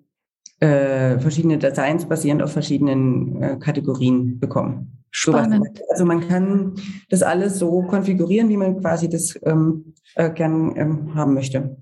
äh, 0.60 1.20
verschiedene 1.20 1.58
Designs 1.58 2.06
basierend 2.06 2.42
auf 2.42 2.52
verschiedenen 2.52 3.42
äh, 3.42 3.58
Kategorien 3.58 4.40
bekommen. 4.40 5.04
Spannend. 5.12 5.82
Also 5.92 6.06
man 6.06 6.28
kann 6.28 6.76
das 7.10 7.24
alles 7.24 7.60
so 7.60 7.84
konfigurieren, 7.84 8.50
wie 8.50 8.58
man 8.58 8.82
quasi 8.82 9.10
das 9.10 9.38
ähm, 9.44 9.94
äh, 10.16 10.30
gern 10.30 10.74
ähm, 10.76 11.16
haben 11.16 11.34
möchte. 11.34 11.78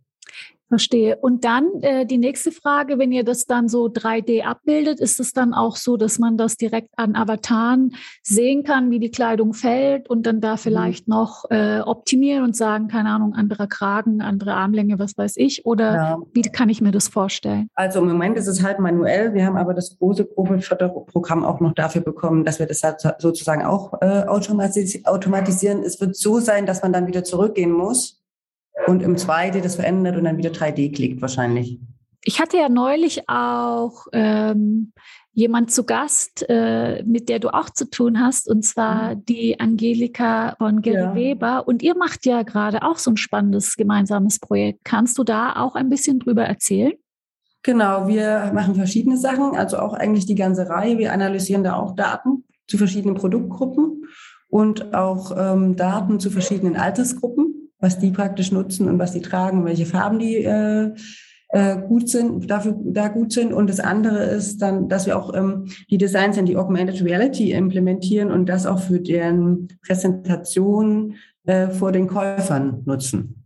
Verstehe. 0.73 1.17
Und 1.17 1.45
dann 1.45 1.67
äh, 1.81 2.03
die 2.03 2.17
nächste 2.17 2.51
Frage, 2.51 2.97
wenn 2.97 3.12
ihr 3.12 3.23
das 3.23 3.45
dann 3.45 3.69
so 3.69 3.86
3D 3.86 4.41
abbildet, 4.41 4.99
ist 4.99 5.19
es 5.19 5.31
dann 5.31 5.53
auch 5.53 5.75
so, 5.75 5.97
dass 5.97 6.17
man 6.17 6.36
das 6.36 6.57
direkt 6.57 6.89
an 6.97 7.15
Avataren 7.15 7.93
sehen 8.23 8.63
kann, 8.63 8.89
wie 8.89 8.97
die 8.97 9.12
Kleidung 9.12 9.53
fällt 9.53 10.09
und 10.09 10.25
dann 10.25 10.41
da 10.41 10.53
mhm. 10.53 10.57
vielleicht 10.57 11.07
mhm. 11.07 11.13
noch 11.13 11.45
äh, 11.51 11.81
optimieren 11.81 12.43
und 12.43 12.55
sagen, 12.55 12.88
keine 12.88 13.09
Ahnung, 13.09 13.36
anderer 13.36 13.67
Kragen, 13.67 14.19
andere 14.21 14.55
Armlänge, 14.55 14.97
was 14.97 15.15
weiß 15.15 15.33
ich? 15.36 15.63
Oder 15.67 15.93
ja. 15.93 16.19
wie 16.33 16.41
kann 16.41 16.69
ich 16.69 16.81
mir 16.81 16.91
das 16.91 17.07
vorstellen? 17.07 17.67
Also 17.75 17.99
im 17.99 18.07
Moment 18.07 18.36
ist 18.36 18.47
es 18.47 18.63
halt 18.63 18.79
manuell. 18.79 19.36
Wir 19.36 19.45
haben 19.45 19.57
aber 19.57 19.75
das 19.75 19.95
große 19.99 20.25
Profilförderprogramm 20.25 21.43
auch 21.43 21.59
noch 21.59 21.73
dafür 21.73 22.01
bekommen, 22.01 22.45
dass 22.45 22.57
wir 22.57 22.65
das 22.65 22.81
halt 22.81 22.99
sozusagen 23.19 23.63
auch 23.63 23.93
äh, 24.01 24.23
automatisieren. 24.23 25.83
Es 25.83 26.01
wird 26.01 26.15
so 26.15 26.39
sein, 26.39 26.65
dass 26.65 26.81
man 26.81 26.91
dann 26.91 27.05
wieder 27.05 27.23
zurückgehen 27.23 27.71
muss 27.71 28.22
und 28.88 29.02
im 29.02 29.15
2D 29.15 29.62
das 29.62 29.76
verändert 29.76 30.17
und 30.17 30.26
dann 30.26 30.38
wieder 30.38 30.52
3D 30.52 30.93
klickt 30.93 31.22
wahrscheinlich. 31.22 31.80
Ich 32.26 32.39
hatte 32.39 32.58
ja 32.58 32.69
neulich 32.69 33.28
auch 33.28 34.08
ähm, 34.13 34.93
jemand 35.34 35.72
zu 35.72 35.84
Gast, 35.84 36.46
äh, 36.48 37.04
mit 37.04 37.28
der 37.28 37.39
du 37.39 37.54
auch 37.54 37.69
zu 37.69 37.89
tun 37.89 38.19
hast, 38.19 38.48
und 38.48 38.63
zwar 38.63 39.15
mhm. 39.15 39.26
die 39.26 39.60
Angelika 39.60 40.56
von 40.58 40.82
Gary 40.82 40.98
ja. 40.98 41.15
Weber. 41.15 41.67
Und 41.67 41.82
ihr 41.82 41.98
macht 41.98 42.26
ja 42.26 42.43
gerade 42.43 42.84
auch 42.84 42.98
so 42.98 43.12
ein 43.12 43.17
spannendes 43.17 43.76
gemeinsames 43.76 44.39
Projekt. 44.39 44.86
Kannst 44.86 45.17
du 45.17 45.24
da 45.24 45.56
auch 45.58 45.76
ein 45.76 45.89
bisschen 45.89 46.19
drüber 46.19 46.43
erzählen? 46.43 46.93
Genau, 47.63 48.08
wir 48.08 48.52
machen 48.54 48.76
verschiedene 48.76 49.17
Sachen, 49.17 49.56
also 49.56 49.80
auch 49.80 49.93
eigentlich 49.93 50.26
die 50.26 50.36
ganze 50.36 50.69
Reihe. 50.69 50.98
Wir 50.98 51.13
analysieren 51.13 51.63
da 51.63 51.76
auch 51.78 51.96
Daten 51.96 52.43
zu 52.67 52.78
verschiedenen 52.78 53.15
Produktgruppen 53.15 54.06
und 54.50 54.93
auch 54.93 55.32
ähm, 55.36 55.76
Daten 55.76 56.19
zu 56.19 56.30
verschiedenen 56.30 56.76
Altersgruppen 56.76 57.52
was 57.84 58.00
die 58.00 58.12
praktisch 58.12 58.54
nutzen 58.54 58.88
und 58.88 58.98
was 58.98 59.12
die 59.12 59.22
tragen, 59.22 59.65
welche 59.65 59.86
Farben 59.86 60.17
die 60.17 60.38
äh, 60.38 60.93
äh, 61.50 61.78
gut 61.78 62.08
sind, 62.08 62.50
dafür 62.50 62.80
da 62.82 63.10
gut 63.10 63.34
sind. 63.34 63.52
Und 63.52 63.69
das 63.69 63.82
andere 63.82 64.24
ist 64.24 64.62
dann, 64.62 64.88
dass 64.88 65.06
wir 65.06 65.17
auch 65.19 65.36
ähm, 65.36 65.65
die 65.89 65.98
Designs 65.98 66.38
in 66.38 66.46
die 66.46 66.56
Augmented 66.56 67.04
Reality 67.04 67.52
implementieren 67.52 68.32
und 68.32 68.48
das 68.48 68.65
auch 68.65 68.80
für 68.80 69.02
deren 69.02 69.67
Präsentation 69.86 71.15
äh, 71.43 71.67
vor 71.67 71.91
den 71.91 72.08
Käufern 72.08 72.84
nutzen. 72.86 73.43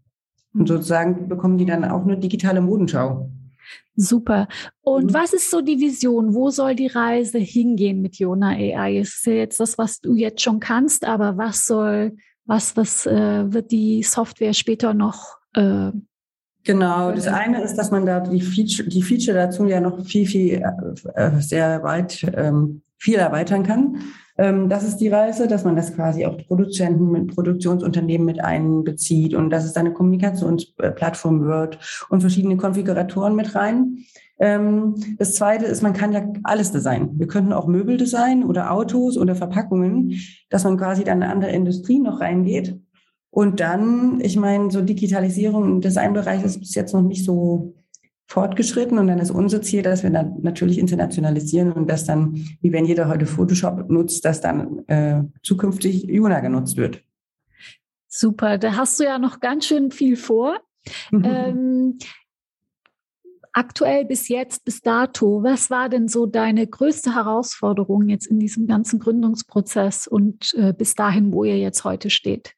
Und 0.54 0.68
sozusagen 0.68 1.28
bekommen 1.28 1.58
die 1.58 1.66
dann 1.66 1.84
auch 1.84 2.04
eine 2.04 2.20
digitale 2.20 2.62
Modenschau. 2.62 3.32
Super. 3.96 4.48
Und 4.82 5.06
mhm. 5.06 5.14
was 5.16 5.34
ist 5.34 5.50
so 5.50 5.62
die 5.62 5.80
Vision? 5.80 6.36
Wo 6.36 6.52
soll 6.52 6.76
die 6.76 6.88
Reise 6.88 7.40
hingehen 7.40 8.04
mit 8.04 8.18
Jona 8.18 8.50
AI? 8.50 9.00
Es 9.00 9.16
ist 9.16 9.26
ja 9.26 9.34
jetzt 9.34 9.60
das, 9.60 9.80
was 9.80 10.00
du 10.00 10.14
jetzt 10.14 10.44
schon 10.44 10.60
kannst, 10.60 11.06
aber 11.06 11.38
was 11.38 11.66
soll 11.66 12.16
was, 12.48 12.76
was 12.76 13.06
äh, 13.06 13.54
wird 13.54 13.72
die 13.72 14.02
Software 14.04 14.54
später 14.54 14.94
noch? 14.94 15.38
Äh, 15.54 15.92
genau, 16.64 17.12
das 17.12 17.28
eine 17.28 17.62
ist, 17.62 17.76
dass 17.76 17.92
man 17.92 18.06
da 18.06 18.22
die 18.22 18.42
Feature, 18.42 18.90
die 18.90 19.04
Feature 19.04 19.38
dazu 19.38 19.66
ja 19.66 19.80
noch 19.80 20.04
viel, 20.06 20.26
viel, 20.26 20.64
äh, 21.16 21.32
sehr 21.40 21.84
weit 21.84 22.26
ähm, 22.36 22.82
viel 22.98 23.16
erweitern 23.16 23.64
kann. 23.64 23.98
Ähm, 24.38 24.70
das 24.70 24.84
ist 24.84 24.98
die 24.98 25.10
Reise, 25.10 25.48
dass 25.48 25.64
man 25.64 25.76
das 25.76 25.94
quasi 25.96 26.26
auch 26.26 26.38
Produzenten 26.48 27.12
mit 27.12 27.36
Produktionsunternehmen 27.36 28.26
mit 28.26 28.40
einbezieht 28.40 29.34
und 29.34 29.50
dass 29.50 29.66
es 29.66 29.76
eine 29.76 29.94
Kommunikationsplattform 29.94 31.46
wird 31.46 31.80
und 32.10 32.22
verschiedene 32.22 32.58
Konfiguratoren 32.58 33.36
mit 33.36 33.56
rein. 33.56 34.06
Ähm, 34.40 34.96
das 35.18 35.34
zweite 35.34 35.66
ist, 35.66 35.82
man 35.82 35.94
kann 35.94 36.12
ja 36.12 36.28
alles 36.44 36.72
designen. 36.72 37.20
Wir 37.20 37.28
könnten 37.28 37.54
auch 37.54 37.68
Möbel 37.68 37.98
designen 37.98 38.44
oder 38.44 38.72
Autos 38.72 39.18
oder 39.18 39.36
Verpackungen, 39.36 40.14
dass 40.50 40.64
man 40.64 40.78
quasi 40.78 41.04
dann 41.04 41.18
in 41.18 41.24
eine 41.24 41.32
andere 41.32 41.52
Industrie 41.52 42.00
noch 42.00 42.20
reingeht. 42.20 42.80
Und 43.30 43.60
dann, 43.60 44.20
ich 44.22 44.38
meine, 44.38 44.72
so 44.72 44.82
Digitalisierung 44.82 45.66
im 45.66 45.82
Designbereich 45.82 46.44
ist 46.44 46.60
bis 46.60 46.76
jetzt 46.76 46.94
noch 46.94 47.02
nicht 47.02 47.26
so 47.26 47.76
fortgeschritten 48.28 48.98
und 49.00 49.08
dann 49.08 49.20
ist 49.20 49.32
unser 49.32 49.62
Ziel, 49.62 49.82
dass 49.82 50.04
wir 50.04 50.10
dann 50.10 50.42
natürlich 50.42 50.80
internationalisieren 50.80 51.72
und 51.72 51.90
dass 51.90 52.04
dann, 52.04 52.34
wie 52.62 52.74
wenn 52.74 52.86
jeder 52.86 53.08
heute 53.08 53.26
Photoshop 53.26 53.90
nutzt, 53.90 54.26
dass 54.26 54.42
dann 54.42 54.86
äh, 54.88 55.24
zukünftig 55.44 56.04
Juna 56.04 56.42
genutzt 56.42 56.78
wird. 56.78 57.04
Super, 58.08 58.58
da 58.58 58.76
hast 58.76 59.00
du 59.00 59.06
ja 59.06 59.18
noch 59.18 59.40
ganz 59.40 59.66
schön 59.66 59.92
viel 59.92 60.18
vor. 60.18 60.58
ähm, 61.12 61.98
aktuell 63.54 64.06
bis 64.06 64.28
jetzt, 64.28 64.66
bis 64.66 64.82
dato, 64.82 65.44
was 65.44 65.70
war 65.70 65.90
denn 65.90 66.08
so 66.08 66.26
deine 66.26 66.68
größte 66.68 67.16
Herausforderung 67.16 68.08
jetzt 68.10 68.28
in 68.28 68.40
diesem 68.40 68.68
ganzen 68.68 69.00
Gründungsprozess 69.00 70.08
und 70.08 70.54
äh, 70.56 70.74
bis 70.74 70.96
dahin, 70.96 71.34
wo 71.34 71.44
ihr 71.44 71.58
jetzt 71.58 71.84
heute 71.84 72.10
steht? 72.10 72.54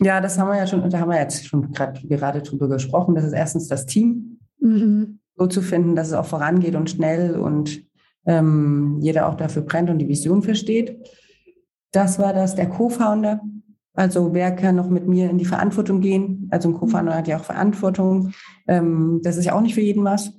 Ja, 0.00 0.20
das 0.20 0.38
haben 0.38 0.48
wir 0.48 0.58
ja 0.58 0.66
schon, 0.66 0.88
da 0.90 0.98
haben 0.98 1.10
wir 1.10 1.18
jetzt 1.18 1.46
schon 1.46 1.72
grad, 1.72 2.02
gerade 2.02 2.42
drüber 2.42 2.68
gesprochen. 2.68 3.14
Das 3.14 3.24
ist 3.24 3.32
erstens 3.32 3.68
das 3.68 3.86
Team, 3.86 4.38
mhm. 4.58 5.20
so 5.36 5.46
zu 5.46 5.62
finden, 5.62 5.96
dass 5.96 6.08
es 6.08 6.14
auch 6.14 6.26
vorangeht 6.26 6.74
und 6.74 6.90
schnell 6.90 7.36
und 7.38 7.82
ähm, 8.26 8.98
jeder 9.00 9.28
auch 9.28 9.36
dafür 9.36 9.62
brennt 9.62 9.88
und 9.88 9.98
die 9.98 10.08
Vision 10.08 10.42
versteht. 10.42 10.98
Das 11.92 12.18
war 12.18 12.34
das, 12.34 12.54
der 12.54 12.68
Co-Founder. 12.68 13.40
Also 13.96 14.34
wer 14.34 14.54
kann 14.54 14.76
noch 14.76 14.90
mit 14.90 15.08
mir 15.08 15.30
in 15.30 15.38
die 15.38 15.46
Verantwortung 15.46 16.00
gehen? 16.00 16.48
Also 16.50 16.68
ein 16.68 16.74
Co-Founder 16.74 17.14
hat 17.14 17.28
ja 17.28 17.38
auch 17.38 17.44
Verantwortung. 17.44 18.32
Ähm, 18.68 19.20
das 19.24 19.38
ist 19.38 19.46
ja 19.46 19.54
auch 19.54 19.62
nicht 19.62 19.74
für 19.74 19.80
jeden 19.80 20.04
was. 20.04 20.34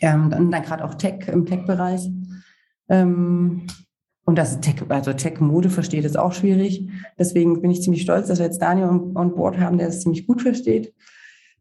Ähm, 0.00 0.30
dann, 0.30 0.50
dann 0.50 0.62
gerade 0.62 0.84
auch 0.84 0.94
Tech 0.94 1.28
im 1.28 1.46
Tech-Bereich. 1.46 2.10
Ähm, 2.88 3.66
und 4.24 4.38
das 4.38 4.60
Tech, 4.60 4.76
also 4.88 5.12
Tech-Mode 5.12 5.68
versteht, 5.68 6.04
ist 6.04 6.18
auch 6.18 6.32
schwierig. 6.32 6.88
Deswegen 7.18 7.60
bin 7.60 7.72
ich 7.72 7.82
ziemlich 7.82 8.02
stolz, 8.02 8.28
dass 8.28 8.38
wir 8.38 8.46
jetzt 8.46 8.62
Daniel 8.62 8.88
on, 8.88 9.16
on 9.16 9.34
Board 9.34 9.58
haben, 9.58 9.76
der 9.76 9.88
das 9.88 10.00
ziemlich 10.00 10.26
gut 10.26 10.42
versteht. 10.42 10.94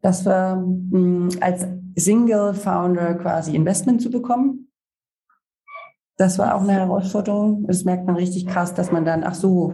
Das 0.01 0.25
war 0.25 0.57
mh, 0.57 1.37
als 1.41 1.65
Single-Founder 1.95 3.15
quasi 3.15 3.55
Investment 3.55 4.01
zu 4.01 4.11
bekommen. 4.11 4.69
Das 6.17 6.37
war 6.37 6.53
auch 6.53 6.61
eine 6.61 6.73
Herausforderung. 6.73 7.65
Das 7.65 7.83
merkt 7.83 8.05
man 8.05 8.15
richtig 8.15 8.45
krass, 8.45 8.75
dass 8.75 8.91
man 8.91 9.05
dann, 9.05 9.23
ach 9.23 9.33
so, 9.33 9.73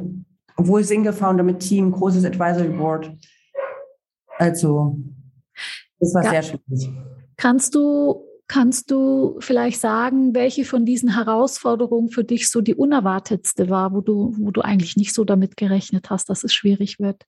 obwohl 0.60 0.84
Single 0.84 1.14
Founder 1.14 1.44
mit 1.44 1.62
Team, 1.62 1.92
großes 1.92 2.26
Advisory 2.26 2.68
Board. 2.68 3.10
Also, 4.38 4.98
das 6.00 6.14
war 6.14 6.24
ja. 6.26 6.30
sehr 6.32 6.44
schwierig. 6.44 6.90
Kannst 7.38 7.76
du, 7.76 8.26
kannst 8.48 8.92
du 8.92 9.38
vielleicht 9.40 9.80
sagen, 9.80 10.36
welche 10.36 10.66
von 10.66 10.86
diesen 10.86 11.16
Herausforderungen 11.16 12.10
für 12.10 12.26
dich 12.26 12.50
so 12.50 12.60
die 12.60 12.76
unerwartetste 12.76 13.70
war, 13.70 13.94
wo 13.94 14.02
du, 14.02 14.36
wo 14.38 14.52
du 14.52 14.60
eigentlich 14.60 14.98
nicht 14.98 15.14
so 15.14 15.24
damit 15.24 15.56
gerechnet 15.56 16.10
hast, 16.10 16.30
dass 16.30 16.44
es 16.44 16.54
schwierig 16.54 17.00
wird? 17.00 17.26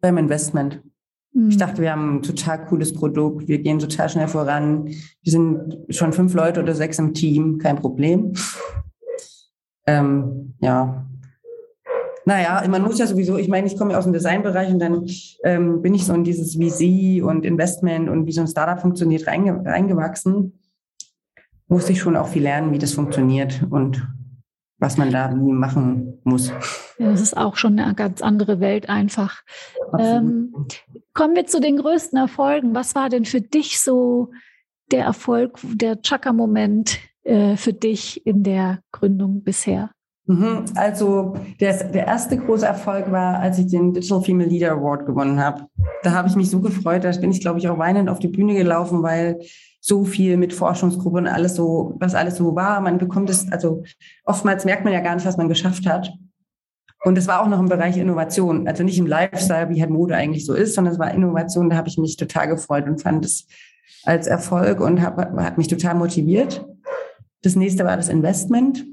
Beim 0.00 0.16
Investment. 0.16 0.80
Ich 1.34 1.54
hm. 1.54 1.58
dachte, 1.58 1.82
wir 1.82 1.92
haben 1.92 2.16
ein 2.16 2.22
total 2.22 2.64
cooles 2.64 2.94
Produkt, 2.94 3.48
wir 3.48 3.58
gehen 3.58 3.78
total 3.78 4.08
schnell 4.08 4.28
voran. 4.28 4.86
Wir 4.86 5.32
sind 5.32 5.76
schon 5.90 6.14
fünf 6.14 6.32
Leute 6.32 6.62
oder 6.62 6.74
sechs 6.74 6.98
im 6.98 7.12
Team, 7.12 7.58
kein 7.58 7.76
Problem. 7.76 8.32
Ähm, 9.86 10.54
ja, 10.60 11.05
naja, 12.26 12.66
man 12.68 12.82
muss 12.82 12.98
ja 12.98 13.06
sowieso, 13.06 13.38
ich 13.38 13.46
meine, 13.46 13.68
ich 13.68 13.78
komme 13.78 13.92
ja 13.92 13.98
aus 13.98 14.04
dem 14.04 14.12
Designbereich 14.12 14.68
und 14.70 14.80
dann 14.80 15.06
ähm, 15.44 15.80
bin 15.80 15.94
ich 15.94 16.04
so 16.04 16.12
in 16.12 16.24
dieses 16.24 16.56
VC 16.56 17.24
und 17.24 17.46
Investment 17.46 18.10
und 18.10 18.26
wie 18.26 18.32
so 18.32 18.40
ein 18.40 18.48
Startup 18.48 18.80
funktioniert 18.80 19.28
reinge 19.28 19.64
reingewachsen. 19.64 20.58
Musste 21.68 21.92
ich 21.92 22.00
schon 22.00 22.16
auch 22.16 22.26
viel 22.26 22.42
lernen, 22.42 22.72
wie 22.72 22.78
das 22.78 22.94
funktioniert 22.94 23.64
und 23.70 24.08
was 24.78 24.96
man 24.96 25.12
da 25.12 25.28
machen 25.34 26.18
muss. 26.24 26.48
Ja, 26.98 27.10
das 27.10 27.20
ist 27.20 27.36
auch 27.36 27.54
schon 27.54 27.78
eine 27.78 27.94
ganz 27.94 28.22
andere 28.22 28.58
Welt 28.58 28.88
einfach. 28.88 29.42
Ähm, 29.96 30.52
kommen 31.14 31.36
wir 31.36 31.46
zu 31.46 31.60
den 31.60 31.76
größten 31.76 32.18
Erfolgen. 32.18 32.74
Was 32.74 32.96
war 32.96 33.08
denn 33.08 33.24
für 33.24 33.40
dich 33.40 33.80
so 33.80 34.32
der 34.90 35.04
Erfolg, 35.04 35.60
der 35.62 36.02
Chaka-Moment 36.02 36.98
äh, 37.22 37.56
für 37.56 37.72
dich 37.72 38.26
in 38.26 38.42
der 38.42 38.80
Gründung 38.90 39.44
bisher? 39.44 39.90
Mhm. 40.26 40.64
Also 40.74 41.34
der, 41.60 41.84
der 41.84 42.06
erste 42.06 42.36
große 42.36 42.66
Erfolg 42.66 43.10
war, 43.12 43.38
als 43.38 43.58
ich 43.58 43.68
den 43.68 43.92
Digital 43.92 44.22
Female 44.22 44.48
Leader 44.48 44.72
Award 44.72 45.06
gewonnen 45.06 45.40
habe. 45.40 45.66
Da 46.02 46.12
habe 46.12 46.28
ich 46.28 46.34
mich 46.34 46.50
so 46.50 46.60
gefreut, 46.60 47.04
da 47.04 47.10
bin 47.12 47.30
ich, 47.30 47.40
glaube 47.40 47.60
ich, 47.60 47.68
auch 47.68 47.78
weinend 47.78 48.08
auf 48.08 48.18
die 48.18 48.28
Bühne 48.28 48.54
gelaufen, 48.54 49.02
weil 49.02 49.38
so 49.80 50.04
viel 50.04 50.36
mit 50.36 50.52
Forschungsgruppe 50.52 51.18
und 51.18 51.28
alles 51.28 51.54
so, 51.54 51.94
was 52.00 52.16
alles 52.16 52.36
so 52.36 52.56
war. 52.56 52.80
Man 52.80 52.98
bekommt 52.98 53.30
es, 53.30 53.50
also 53.52 53.84
oftmals 54.24 54.64
merkt 54.64 54.82
man 54.82 54.92
ja 54.92 55.00
gar 55.00 55.14
nicht, 55.14 55.26
was 55.26 55.36
man 55.36 55.48
geschafft 55.48 55.86
hat. 55.86 56.12
Und 57.04 57.16
es 57.16 57.28
war 57.28 57.40
auch 57.40 57.46
noch 57.46 57.60
im 57.60 57.68
Bereich 57.68 57.96
Innovation, 57.96 58.66
also 58.66 58.82
nicht 58.82 58.98
im 58.98 59.06
Lifestyle, 59.06 59.68
wie 59.68 59.80
halt 59.80 59.90
Mode 59.90 60.16
eigentlich 60.16 60.44
so 60.44 60.54
ist, 60.54 60.74
sondern 60.74 60.92
es 60.92 60.98
war 60.98 61.14
Innovation, 61.14 61.70
da 61.70 61.76
habe 61.76 61.88
ich 61.88 61.98
mich 61.98 62.16
total 62.16 62.48
gefreut 62.48 62.88
und 62.88 63.00
fand 63.00 63.24
es 63.24 63.46
als 64.02 64.26
Erfolg 64.26 64.80
und 64.80 65.00
hab, 65.00 65.18
hat 65.18 65.56
mich 65.56 65.68
total 65.68 65.94
motiviert. 65.94 66.66
Das 67.42 67.54
nächste 67.54 67.84
war 67.84 67.96
das 67.96 68.08
Investment 68.08 68.84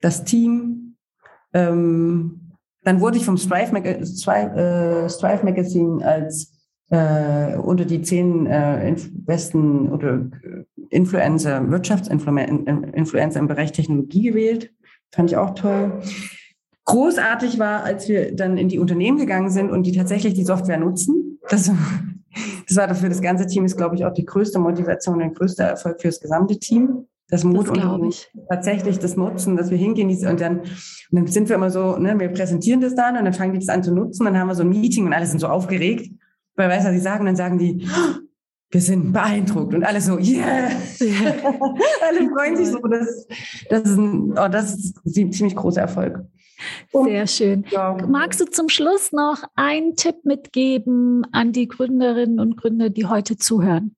das 0.00 0.24
Team. 0.24 0.96
Ähm, 1.52 2.52
dann 2.82 3.00
wurde 3.00 3.18
ich 3.18 3.24
vom 3.24 3.36
Strive, 3.36 3.72
Mag 3.72 3.84
Strive, 4.06 4.56
äh, 4.56 5.08
Strive 5.10 5.44
Magazine 5.44 6.04
als 6.04 6.52
äh, 6.90 7.56
unter 7.56 7.84
die 7.84 8.02
zehn 8.02 8.46
äh, 8.46 8.96
besten 9.12 9.90
oder 9.92 10.26
äh, 10.42 10.64
Influencer, 10.90 11.70
Wirtschaftsinfluencer 11.70 13.40
im 13.40 13.48
Bereich 13.48 13.72
Technologie 13.72 14.22
gewählt. 14.22 14.72
Fand 15.12 15.30
ich 15.30 15.36
auch 15.36 15.54
toll. 15.54 16.00
Großartig 16.84 17.58
war, 17.58 17.84
als 17.84 18.08
wir 18.08 18.34
dann 18.34 18.56
in 18.56 18.68
die 18.68 18.78
Unternehmen 18.78 19.18
gegangen 19.18 19.50
sind 19.50 19.70
und 19.70 19.84
die 19.84 19.92
tatsächlich 19.92 20.34
die 20.34 20.44
Software 20.44 20.78
nutzen. 20.78 21.38
Das, 21.48 21.70
das 22.66 22.76
war 22.76 22.88
dafür 22.88 23.08
das 23.08 23.22
ganze 23.22 23.46
Team, 23.46 23.64
ist, 23.64 23.76
glaube 23.76 23.94
ich, 23.94 24.04
auch 24.04 24.12
die 24.12 24.24
größte 24.24 24.58
Motivation, 24.58 25.18
der 25.18 25.30
größte 25.30 25.62
Erfolg 25.62 26.00
für 26.00 26.08
das 26.08 26.20
gesamte 26.20 26.58
Team 26.58 27.06
das 27.30 27.44
Mut 27.44 27.68
das 27.68 27.78
und 27.78 28.30
tatsächlich 28.48 28.98
das 28.98 29.16
Nutzen, 29.16 29.56
dass 29.56 29.70
wir 29.70 29.78
hingehen 29.78 30.08
und 30.26 30.40
dann, 30.40 30.60
und 30.60 30.68
dann 31.12 31.26
sind 31.26 31.48
wir 31.48 31.56
immer 31.56 31.70
so, 31.70 31.96
ne, 31.96 32.18
wir 32.18 32.28
präsentieren 32.28 32.80
das 32.80 32.94
dann 32.94 33.16
und 33.16 33.24
dann 33.24 33.34
fangen 33.34 33.52
die 33.52 33.60
das 33.60 33.68
an 33.68 33.82
zu 33.82 33.94
nutzen, 33.94 34.24
dann 34.24 34.38
haben 34.38 34.48
wir 34.48 34.54
so 34.54 34.62
ein 34.62 34.68
Meeting 34.68 35.06
und 35.06 35.12
alle 35.12 35.26
sind 35.26 35.38
so 35.38 35.46
aufgeregt, 35.46 36.10
weil 36.56 36.68
weiß, 36.68 36.84
was 36.84 36.92
sie 36.92 36.98
sagen, 36.98 37.20
und 37.20 37.26
dann 37.26 37.36
sagen 37.36 37.58
die, 37.58 37.86
wir 38.72 38.80
sind 38.80 39.12
beeindruckt 39.12 39.74
und 39.74 39.84
alle 39.84 40.00
so, 40.00 40.18
yeah! 40.18 40.68
alle 41.00 42.30
freuen 42.30 42.56
sich 42.56 42.68
so. 42.68 42.78
Das, 42.78 43.26
das, 43.68 43.82
ist 43.82 43.96
ein, 43.96 44.32
oh, 44.32 44.48
das 44.48 44.74
ist 44.74 45.04
ein 45.04 45.32
ziemlich 45.32 45.56
großer 45.56 45.80
Erfolg. 45.80 46.20
Sehr 46.92 47.26
schön. 47.26 47.64
Ja. 47.70 47.96
Magst 48.06 48.40
du 48.40 48.44
zum 48.44 48.68
Schluss 48.68 49.12
noch 49.12 49.42
einen 49.56 49.96
Tipp 49.96 50.24
mitgeben 50.24 51.26
an 51.32 51.52
die 51.52 51.66
Gründerinnen 51.66 52.38
und 52.38 52.56
Gründer, 52.56 52.90
die 52.90 53.06
heute 53.06 53.36
zuhören? 53.36 53.96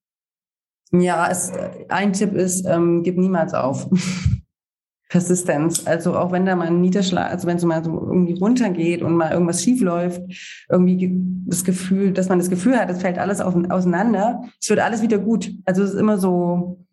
Ja, 0.93 1.29
es, 1.31 1.53
ein 1.89 2.13
Tipp 2.13 2.35
ist, 2.35 2.67
ähm, 2.67 3.03
gib 3.03 3.19
niemals 3.19 3.55
auf. 3.55 3.89
Persistenz. 5.13 5.87
Also 5.87 6.17
auch 6.17 6.33
wenn 6.33 6.47
da 6.47 6.57
mal 6.57 6.69
ein 6.69 6.81
Niederschlag, 6.81 7.31
also 7.31 7.47
wenn 7.47 7.59
es 7.59 7.65
mal 7.65 7.85
so 7.85 7.91
irgendwie 7.91 8.33
runtergeht 8.33 9.03
und 9.03 9.15
mal 9.15 9.31
irgendwas 9.31 9.63
schief 9.63 9.83
läuft, 9.83 10.23
irgendwie 10.71 11.13
das 11.47 11.65
Gefühl, 11.65 12.13
dass 12.13 12.31
man 12.31 12.39
das 12.39 12.49
Gefühl 12.49 12.79
hat, 12.79 12.89
es 12.89 13.03
fällt 13.03 13.19
alles 13.19 13.43
auseinander, 13.43 14.43
es 14.59 14.71
wird 14.71 14.81
alles 14.81 15.03
wieder 15.03 15.19
gut. 15.19 15.53
Also 15.67 15.83
es 15.83 15.91
ist 15.91 16.01
immer 16.01 16.17
so, 16.17 16.87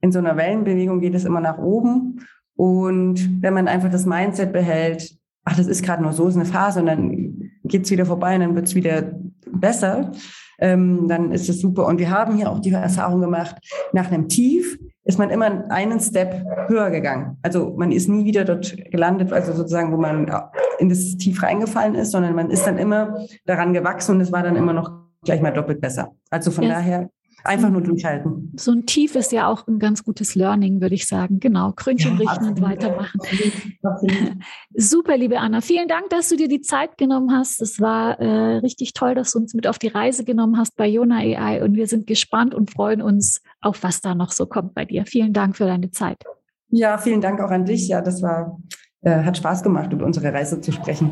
in 0.00 0.12
so 0.12 0.20
einer 0.20 0.36
Wellenbewegung 0.36 1.00
geht 1.00 1.16
es 1.16 1.24
immer 1.24 1.40
nach 1.40 1.58
oben. 1.58 2.20
Und 2.54 3.42
wenn 3.42 3.54
man 3.54 3.66
einfach 3.66 3.90
das 3.90 4.06
Mindset 4.06 4.52
behält, 4.52 5.16
ach, 5.44 5.56
das 5.56 5.66
ist 5.66 5.82
gerade 5.82 6.04
nur 6.04 6.12
so, 6.12 6.28
ist 6.28 6.36
eine 6.36 6.44
Phase 6.44 6.78
und 6.78 6.86
dann 6.86 7.50
geht's 7.64 7.90
wieder 7.90 8.06
vorbei 8.06 8.36
und 8.36 8.42
dann 8.42 8.54
wird's 8.54 8.76
wieder 8.76 9.10
besser, 9.50 10.12
ähm, 10.58 11.06
dann 11.08 11.32
ist 11.32 11.48
es 11.48 11.60
super. 11.60 11.86
Und 11.86 11.98
wir 11.98 12.10
haben 12.10 12.36
hier 12.36 12.50
auch 12.50 12.60
die 12.60 12.72
Erfahrung 12.72 13.20
gemacht, 13.20 13.56
nach 13.92 14.10
einem 14.10 14.28
Tief 14.28 14.78
ist 15.04 15.18
man 15.18 15.30
immer 15.30 15.70
einen 15.70 16.00
Step 16.00 16.44
höher 16.66 16.90
gegangen. 16.90 17.38
Also 17.42 17.74
man 17.76 17.92
ist 17.92 18.08
nie 18.08 18.24
wieder 18.24 18.44
dort 18.44 18.76
gelandet, 18.90 19.32
also 19.32 19.52
sozusagen, 19.52 19.92
wo 19.92 19.96
man 19.96 20.30
in 20.78 20.88
das 20.88 21.16
Tief 21.16 21.42
reingefallen 21.42 21.94
ist, 21.94 22.10
sondern 22.10 22.34
man 22.34 22.50
ist 22.50 22.66
dann 22.66 22.76
immer 22.76 23.24
daran 23.44 23.72
gewachsen 23.72 24.16
und 24.16 24.20
es 24.20 24.32
war 24.32 24.42
dann 24.42 24.56
immer 24.56 24.72
noch 24.72 24.90
gleich 25.24 25.40
mal 25.40 25.52
doppelt 25.52 25.80
besser. 25.80 26.12
Also 26.30 26.50
von 26.50 26.64
yes. 26.64 26.74
daher 26.74 27.10
Einfach 27.46 27.70
nur 27.70 27.80
durchhalten. 27.80 28.52
So 28.56 28.72
ein 28.72 28.86
Tief 28.86 29.14
ist 29.14 29.30
ja 29.30 29.46
auch 29.46 29.66
ein 29.68 29.78
ganz 29.78 30.02
gutes 30.02 30.34
Learning, 30.34 30.80
würde 30.80 30.94
ich 30.94 31.06
sagen. 31.06 31.38
Genau, 31.38 31.72
Krönchen 31.72 32.18
ja, 32.18 32.30
richten 32.30 32.48
und 32.48 32.60
weitermachen. 32.60 33.20
Super, 34.74 35.16
liebe 35.16 35.38
Anna. 35.38 35.60
Vielen 35.60 35.86
Dank, 35.86 36.10
dass 36.10 36.28
du 36.28 36.36
dir 36.36 36.48
die 36.48 36.60
Zeit 36.60 36.98
genommen 36.98 37.32
hast. 37.32 37.62
Es 37.62 37.80
war 37.80 38.18
äh, 38.18 38.56
richtig 38.58 38.94
toll, 38.94 39.14
dass 39.14 39.32
du 39.32 39.38
uns 39.38 39.54
mit 39.54 39.66
auf 39.66 39.78
die 39.78 39.88
Reise 39.88 40.24
genommen 40.24 40.58
hast 40.58 40.76
bei 40.76 40.88
Jona 40.88 41.18
AI 41.18 41.62
und 41.62 41.74
wir 41.74 41.86
sind 41.86 42.06
gespannt 42.06 42.54
und 42.54 42.70
freuen 42.70 43.00
uns 43.00 43.42
auf, 43.60 43.82
was 43.82 44.00
da 44.00 44.14
noch 44.14 44.32
so 44.32 44.46
kommt 44.46 44.74
bei 44.74 44.84
dir. 44.84 45.06
Vielen 45.06 45.32
Dank 45.32 45.56
für 45.56 45.66
deine 45.66 45.90
Zeit. 45.92 46.24
Ja, 46.70 46.98
vielen 46.98 47.20
Dank 47.20 47.40
auch 47.40 47.50
an 47.50 47.64
dich. 47.64 47.86
Ja, 47.86 48.00
das 48.00 48.22
war, 48.22 48.60
äh, 49.02 49.22
hat 49.22 49.36
Spaß 49.36 49.62
gemacht, 49.62 49.92
über 49.92 50.04
unsere 50.04 50.32
Reise 50.32 50.60
zu 50.60 50.72
sprechen. 50.72 51.10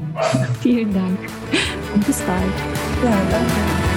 vielen 0.60 0.92
Dank 0.92 1.18
und 1.94 2.04
bis 2.04 2.20
bald. 2.22 2.42
Ja, 3.04 3.16
danke. 3.30 3.93